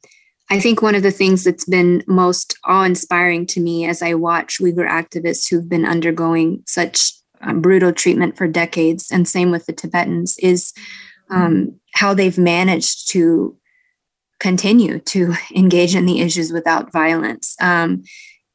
[0.51, 4.14] I think one of the things that's been most awe inspiring to me as I
[4.14, 7.12] watch Uyghur activists who've been undergoing such
[7.45, 10.72] um, brutal treatment for decades, and same with the Tibetans, is
[11.30, 13.57] um, how they've managed to
[14.40, 17.57] continue to engage in the issues without violence.
[17.61, 18.03] Um,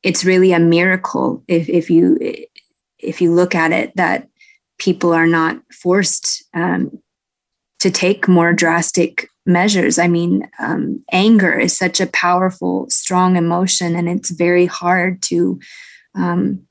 [0.03, 2.17] it's really a miracle if, if you
[2.97, 4.27] if you look at it that
[4.77, 6.99] people are not forced um,
[7.79, 9.97] to take more drastic measures.
[9.97, 15.59] I mean, um, anger is such a powerful, strong emotion, and it's very hard to
[16.15, 16.67] um,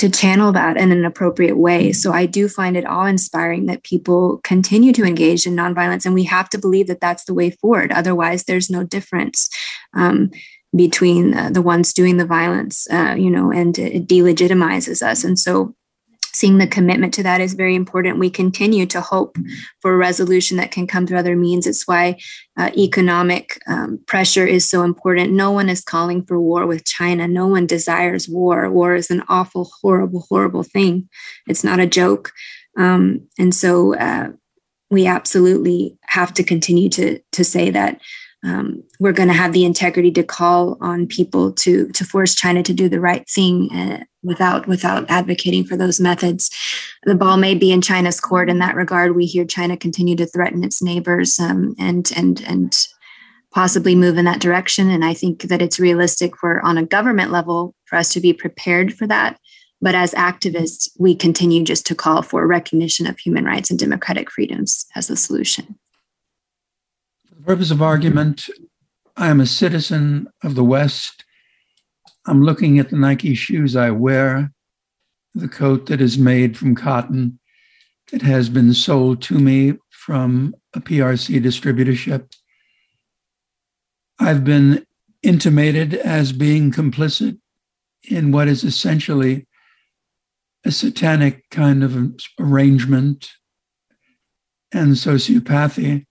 [0.00, 1.92] to channel that in an appropriate way.
[1.92, 6.14] So I do find it awe inspiring that people continue to engage in nonviolence, and
[6.14, 7.92] we have to believe that that's the way forward.
[7.92, 9.48] Otherwise, there's no difference.
[9.94, 10.30] Um,
[10.74, 15.24] between uh, the ones doing the violence, uh, you know, and it delegitimizes us.
[15.24, 15.74] And so
[16.32, 18.18] seeing the commitment to that is very important.
[18.18, 19.36] We continue to hope
[19.80, 21.66] for a resolution that can come through other means.
[21.66, 22.18] It's why
[22.58, 25.32] uh, economic um, pressure is so important.
[25.32, 27.26] No one is calling for war with China.
[27.26, 28.70] No one desires war.
[28.70, 31.08] War is an awful, horrible, horrible thing.
[31.46, 32.32] It's not a joke.
[32.76, 34.28] Um, and so uh,
[34.90, 38.00] we absolutely have to continue to, to say that
[38.42, 42.62] um, we're going to have the integrity to call on people to to force China
[42.62, 46.50] to do the right thing uh, without without advocating for those methods.
[47.04, 49.14] The ball may be in China's court in that regard.
[49.14, 52.76] We hear China continue to threaten its neighbors um, and and and
[53.52, 54.90] possibly move in that direction.
[54.90, 58.32] And I think that it's realistic for on a government level for us to be
[58.32, 59.38] prepared for that.
[59.82, 64.30] But as activists, we continue just to call for recognition of human rights and democratic
[64.30, 65.78] freedoms as the solution
[67.40, 68.48] purpose of argument,
[69.16, 71.24] I am a citizen of the West.
[72.26, 74.52] I'm looking at the Nike shoes I wear,
[75.34, 77.38] the coat that is made from cotton
[78.12, 82.32] that has been sold to me from a PRC distributorship.
[84.18, 84.86] I've been
[85.22, 87.38] intimated as being complicit
[88.08, 89.46] in what is essentially
[90.64, 93.30] a satanic kind of arrangement
[94.72, 96.06] and sociopathy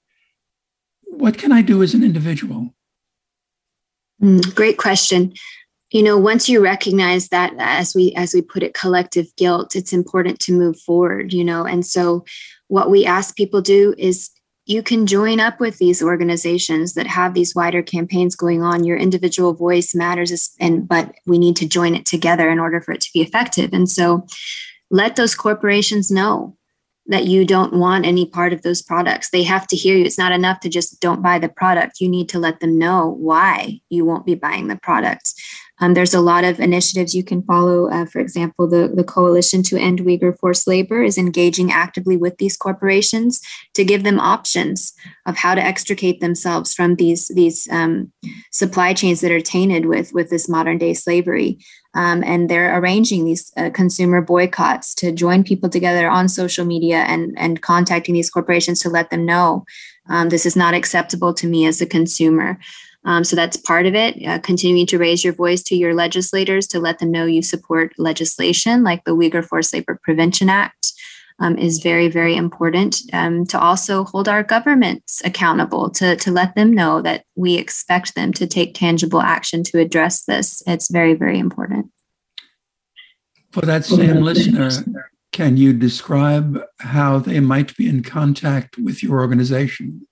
[1.19, 2.73] what can I do as an individual?
[4.21, 5.33] Mm, great question.
[5.91, 9.93] You know, once you recognize that, as we as we put it, collective guilt, it's
[9.93, 11.33] important to move forward.
[11.33, 12.25] You know, and so
[12.67, 14.29] what we ask people do is
[14.65, 18.97] you can join up with these organizations that have these wider campaigns going on your
[18.97, 23.01] individual voice matters and but we need to join it together in order for it
[23.01, 24.27] to be effective and so
[24.91, 26.55] let those corporations know
[27.09, 29.31] that you don't want any part of those products.
[29.31, 30.05] They have to hear you.
[30.05, 31.99] It's not enough to just don't buy the product.
[31.99, 35.33] You need to let them know why you won't be buying the products.
[35.81, 37.89] Um, there's a lot of initiatives you can follow.
[37.89, 42.37] Uh, for example, the, the Coalition to End Uyghur Forced Labor is engaging actively with
[42.37, 43.41] these corporations
[43.73, 44.93] to give them options
[45.25, 48.11] of how to extricate themselves from these, these um,
[48.51, 51.57] supply chains that are tainted with, with this modern day slavery.
[51.95, 56.97] Um, and they're arranging these uh, consumer boycotts to join people together on social media
[57.07, 59.65] and, and contacting these corporations to let them know
[60.09, 62.59] um, this is not acceptable to me as a consumer.
[63.05, 64.23] Um, so that's part of it.
[64.25, 67.93] Uh, continuing to raise your voice to your legislators to let them know you support
[67.97, 70.93] legislation like the Uyghur Forced Labor Prevention Act.
[71.41, 76.53] Um, is very, very important um, to also hold our governments accountable, to, to let
[76.55, 80.61] them know that we expect them to take tangible action to address this.
[80.67, 81.91] It's very, very important.
[83.51, 84.69] For that same listener,
[85.31, 90.05] can you describe how they might be in contact with your organization?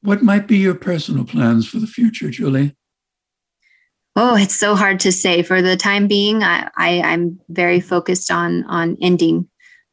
[0.00, 2.74] What might be your personal plans for the future, Julie?
[4.14, 5.42] Oh, it's so hard to say.
[5.42, 9.48] For the time being, I, I am very focused on on ending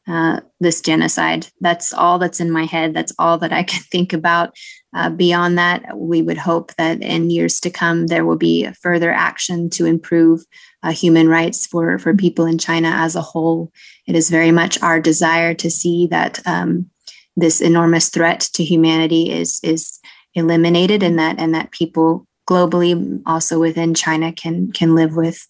[0.09, 1.47] uh, this genocide.
[1.61, 2.93] That's all that's in my head.
[2.93, 4.55] That's all that I can think about.
[4.93, 9.11] Uh, beyond that, we would hope that in years to come there will be further
[9.11, 10.41] action to improve
[10.83, 13.71] uh, human rights for for people in China as a whole.
[14.05, 16.89] It is very much our desire to see that um,
[17.37, 19.99] this enormous threat to humanity is is
[20.33, 25.47] eliminated, and that and that people globally, also within China, can can live with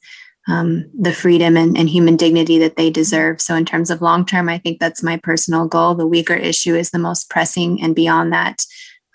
[0.47, 3.39] um, the freedom and, and, human dignity that they deserve.
[3.39, 5.95] So, in terms of long term, I think that's my personal goal.
[5.95, 8.63] The Uyghur issue is the most pressing, and beyond that,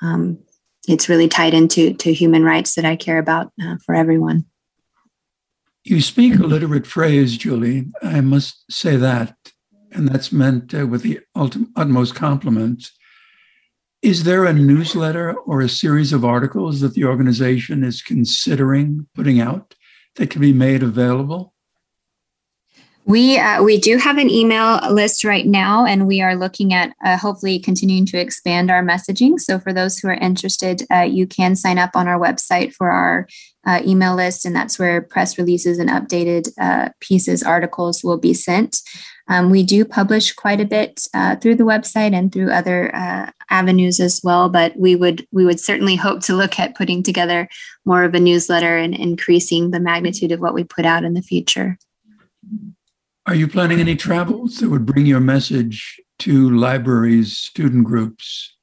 [0.00, 0.38] um,
[0.86, 4.44] it's really tied into to human rights that I care about uh, for everyone.
[5.82, 7.86] You speak a literate phrase, Julie.
[8.02, 9.36] I must say that,
[9.92, 12.90] and that's meant uh, with the utmost compliment.
[14.04, 19.40] Is there a newsletter or a series of articles that the organization is considering putting
[19.40, 19.74] out
[20.16, 21.54] that can be made available?
[23.06, 26.94] We uh, we do have an email list right now, and we are looking at
[27.02, 29.40] uh, hopefully continuing to expand our messaging.
[29.40, 32.90] So, for those who are interested, uh, you can sign up on our website for
[32.90, 33.26] our
[33.66, 38.34] uh, email list, and that's where press releases and updated uh, pieces, articles will be
[38.34, 38.82] sent.
[39.28, 43.30] Um, we do publish quite a bit uh, through the website and through other uh,
[43.50, 44.48] avenues as well.
[44.48, 47.48] But we would we would certainly hope to look at putting together
[47.84, 51.22] more of a newsletter and increasing the magnitude of what we put out in the
[51.22, 51.78] future.
[53.26, 58.54] Are you planning any travels that would bring your message to libraries, student groups,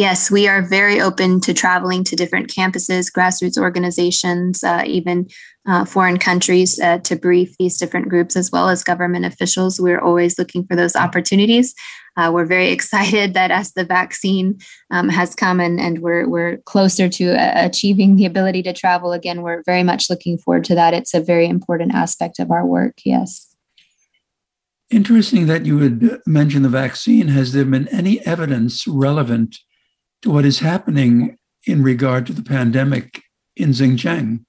[0.00, 5.28] Yes, we are very open to traveling to different campuses, grassroots organizations, uh, even
[5.70, 9.80] uh, foreign countries uh, to brief these different groups as well as government officials.
[9.80, 11.74] We're always looking for those opportunities.
[12.16, 14.58] Uh, we're very excited that as the vaccine
[14.90, 19.12] um, has come and, and we're, we're closer to uh, achieving the ability to travel
[19.12, 20.92] again, we're very much looking forward to that.
[20.92, 22.94] It's a very important aspect of our work.
[23.04, 23.46] Yes.
[24.90, 27.28] Interesting that you would mention the vaccine.
[27.28, 29.58] Has there been any evidence relevant
[30.22, 33.22] to what is happening in regard to the pandemic
[33.54, 34.40] in Xinjiang?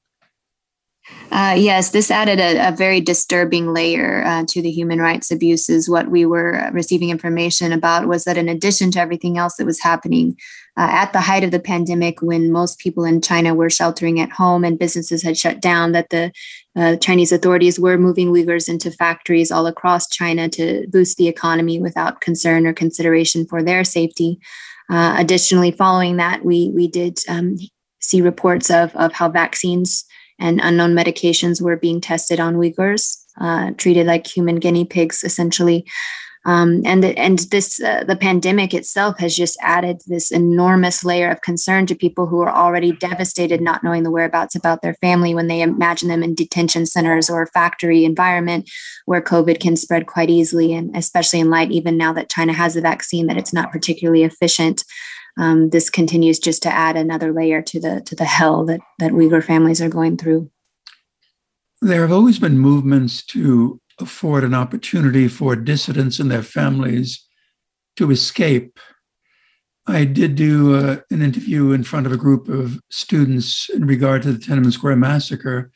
[1.31, 5.89] Uh, yes, this added a, a very disturbing layer uh, to the human rights abuses.
[5.89, 9.81] What we were receiving information about was that, in addition to everything else that was
[9.81, 10.37] happening
[10.77, 14.31] uh, at the height of the pandemic, when most people in China were sheltering at
[14.31, 16.31] home and businesses had shut down, that the
[16.75, 21.79] uh, Chinese authorities were moving Uyghurs into factories all across China to boost the economy
[21.79, 24.37] without concern or consideration for their safety.
[24.89, 27.57] Uh, additionally, following that, we we did um,
[28.01, 30.05] see reports of of how vaccines
[30.41, 35.85] and unknown medications were being tested on Uyghurs, uh, treated like human guinea pigs, essentially.
[36.43, 41.29] Um, and the, and this uh, the pandemic itself has just added this enormous layer
[41.29, 45.35] of concern to people who are already devastated, not knowing the whereabouts about their family
[45.35, 48.67] when they imagine them in detention centers or factory environment
[49.05, 52.75] where COVID can spread quite easily, and especially in light even now that China has
[52.75, 54.83] a vaccine that it's not particularly efficient.
[55.37, 59.11] Um, this continues just to add another layer to the to the hell that that
[59.11, 60.49] Uyghur families are going through.
[61.81, 67.25] There have always been movements to afford an opportunity for dissidents and their families
[67.97, 68.79] to escape.
[69.87, 74.21] I did do uh, an interview in front of a group of students in regard
[74.23, 75.71] to the Tiananmen Square massacre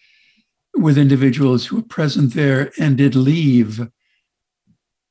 [0.76, 3.88] with individuals who were present there and did leave.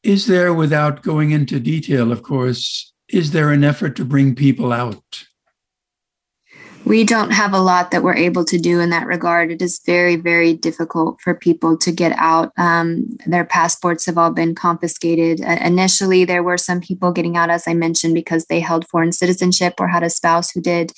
[0.03, 4.73] Is there, without going into detail, of course, is there an effort to bring people
[4.73, 5.27] out?
[6.85, 9.51] we don't have a lot that we're able to do in that regard.
[9.51, 12.53] It is very, very difficult for people to get out.
[12.59, 15.41] Um, their passports have all been confiscated.
[15.41, 19.12] Uh, initially, there were some people getting out, as I mentioned, because they held foreign
[19.12, 20.93] citizenship or had a spouse who did.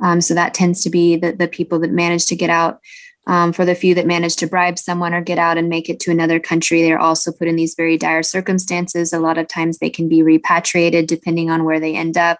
[0.00, 2.78] Um, so that tends to be the, the people that manage to get out.
[3.26, 5.98] Um, for the few that manage to bribe someone or get out and make it
[6.00, 9.14] to another country, they're also put in these very dire circumstances.
[9.14, 12.38] A lot of times they can be repatriated depending on where they end up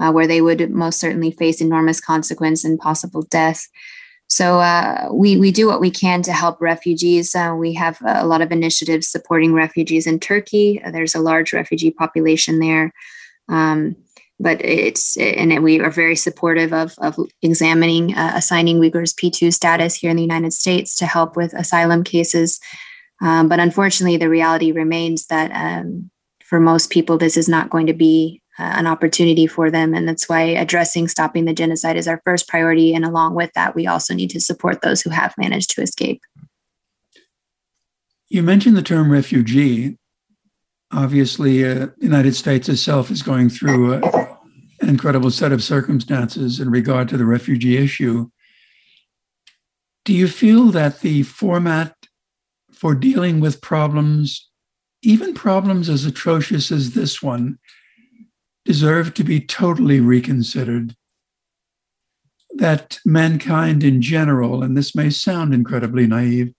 [0.00, 3.68] uh, where they would most certainly face enormous consequence and possible death.
[4.28, 7.34] So uh, we we do what we can to help refugees.
[7.34, 10.80] Uh, we have a lot of initiatives supporting refugees in Turkey.
[10.92, 12.92] There's a large refugee population there,
[13.48, 13.96] um,
[14.40, 19.94] but it's and we are very supportive of of examining uh, assigning Uyghurs P2 status
[19.94, 22.58] here in the United States to help with asylum cases.
[23.22, 26.10] Um, but unfortunately, the reality remains that um,
[26.42, 29.94] for most people, this is not going to be uh, an opportunity for them.
[29.94, 32.94] And that's why addressing stopping the genocide is our first priority.
[32.94, 36.22] And along with that, we also need to support those who have managed to escape.
[38.28, 39.96] You mentioned the term refugee.
[40.92, 44.29] Obviously, uh, the United States itself is going through a,
[44.82, 48.30] incredible set of circumstances in regard to the refugee issue.
[50.04, 51.94] Do you feel that the format
[52.80, 54.48] for dealing with problems,
[55.02, 57.58] even problems as atrocious as this one,
[58.64, 60.96] deserve to be totally reconsidered.
[62.54, 66.54] That mankind in general, and this may sound incredibly naive,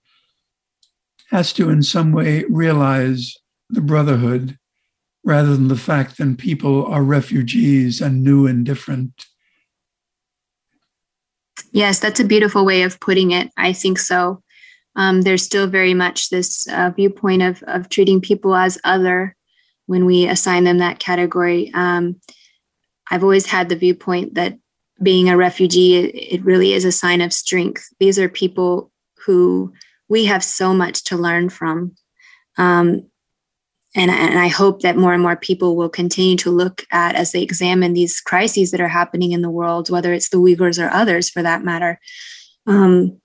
[1.32, 3.36] has to in some way realize
[3.72, 4.60] the brotherhood
[5.24, 9.26] rather than the fact that people are refugees and new and different.
[11.72, 13.52] Yes, that's a beautiful way of putting it.
[13.56, 14.44] I think so.
[14.96, 19.36] Um, there's still very much this uh, viewpoint of, of treating people as other
[19.86, 21.72] when we assign them that category.
[21.74, 22.20] Um,
[23.10, 24.58] I've always had the viewpoint that
[25.02, 27.88] being a refugee, it, it really is a sign of strength.
[28.00, 28.92] These are people
[29.26, 29.74] who
[30.10, 31.96] we have so much to learn from.
[32.58, 33.10] Um,
[33.94, 37.32] and, and I hope that more and more people will continue to look at as
[37.32, 40.90] they examine these crises that are happening in the world, whether it's the Uyghurs or
[40.90, 42.00] others for that matter.
[42.66, 43.20] Um,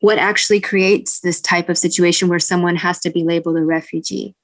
[0.00, 4.34] what actually creates this type of situation where someone has to be labeled a refugee?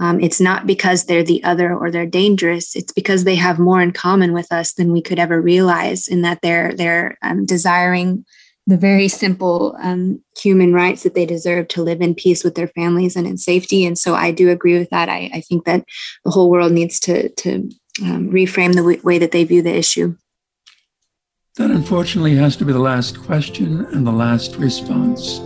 [0.00, 2.76] Um, it's not because they're the other or they're dangerous.
[2.76, 6.22] It's because they have more in common with us than we could ever realize, in
[6.22, 8.24] that they're they're um, desiring
[8.68, 12.68] the very simple um, human rights that they deserve to live in peace with their
[12.68, 13.86] families and in safety.
[13.86, 15.08] And so I do agree with that.
[15.08, 15.86] I, I think that
[16.22, 17.70] the whole world needs to, to
[18.02, 20.14] um, reframe the w- way that they view the issue.
[21.56, 25.38] That unfortunately has to be the last question and the last response.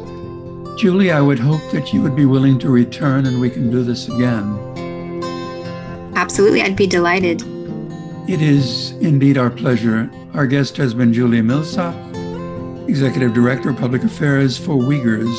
[0.76, 3.84] Julie, I would hope that you would be willing to return and we can do
[3.84, 4.58] this again.
[6.16, 7.40] Absolutely, I'd be delighted.
[8.28, 10.10] It is indeed our pleasure.
[10.34, 11.94] Our guest has been Julie Millsap,
[12.88, 15.32] Executive Director of Public Affairs for Uyghurs.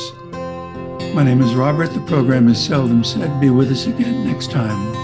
[1.14, 1.92] My name is Robert.
[1.92, 3.40] The program is Seldom Said.
[3.40, 5.03] Be with us again next time.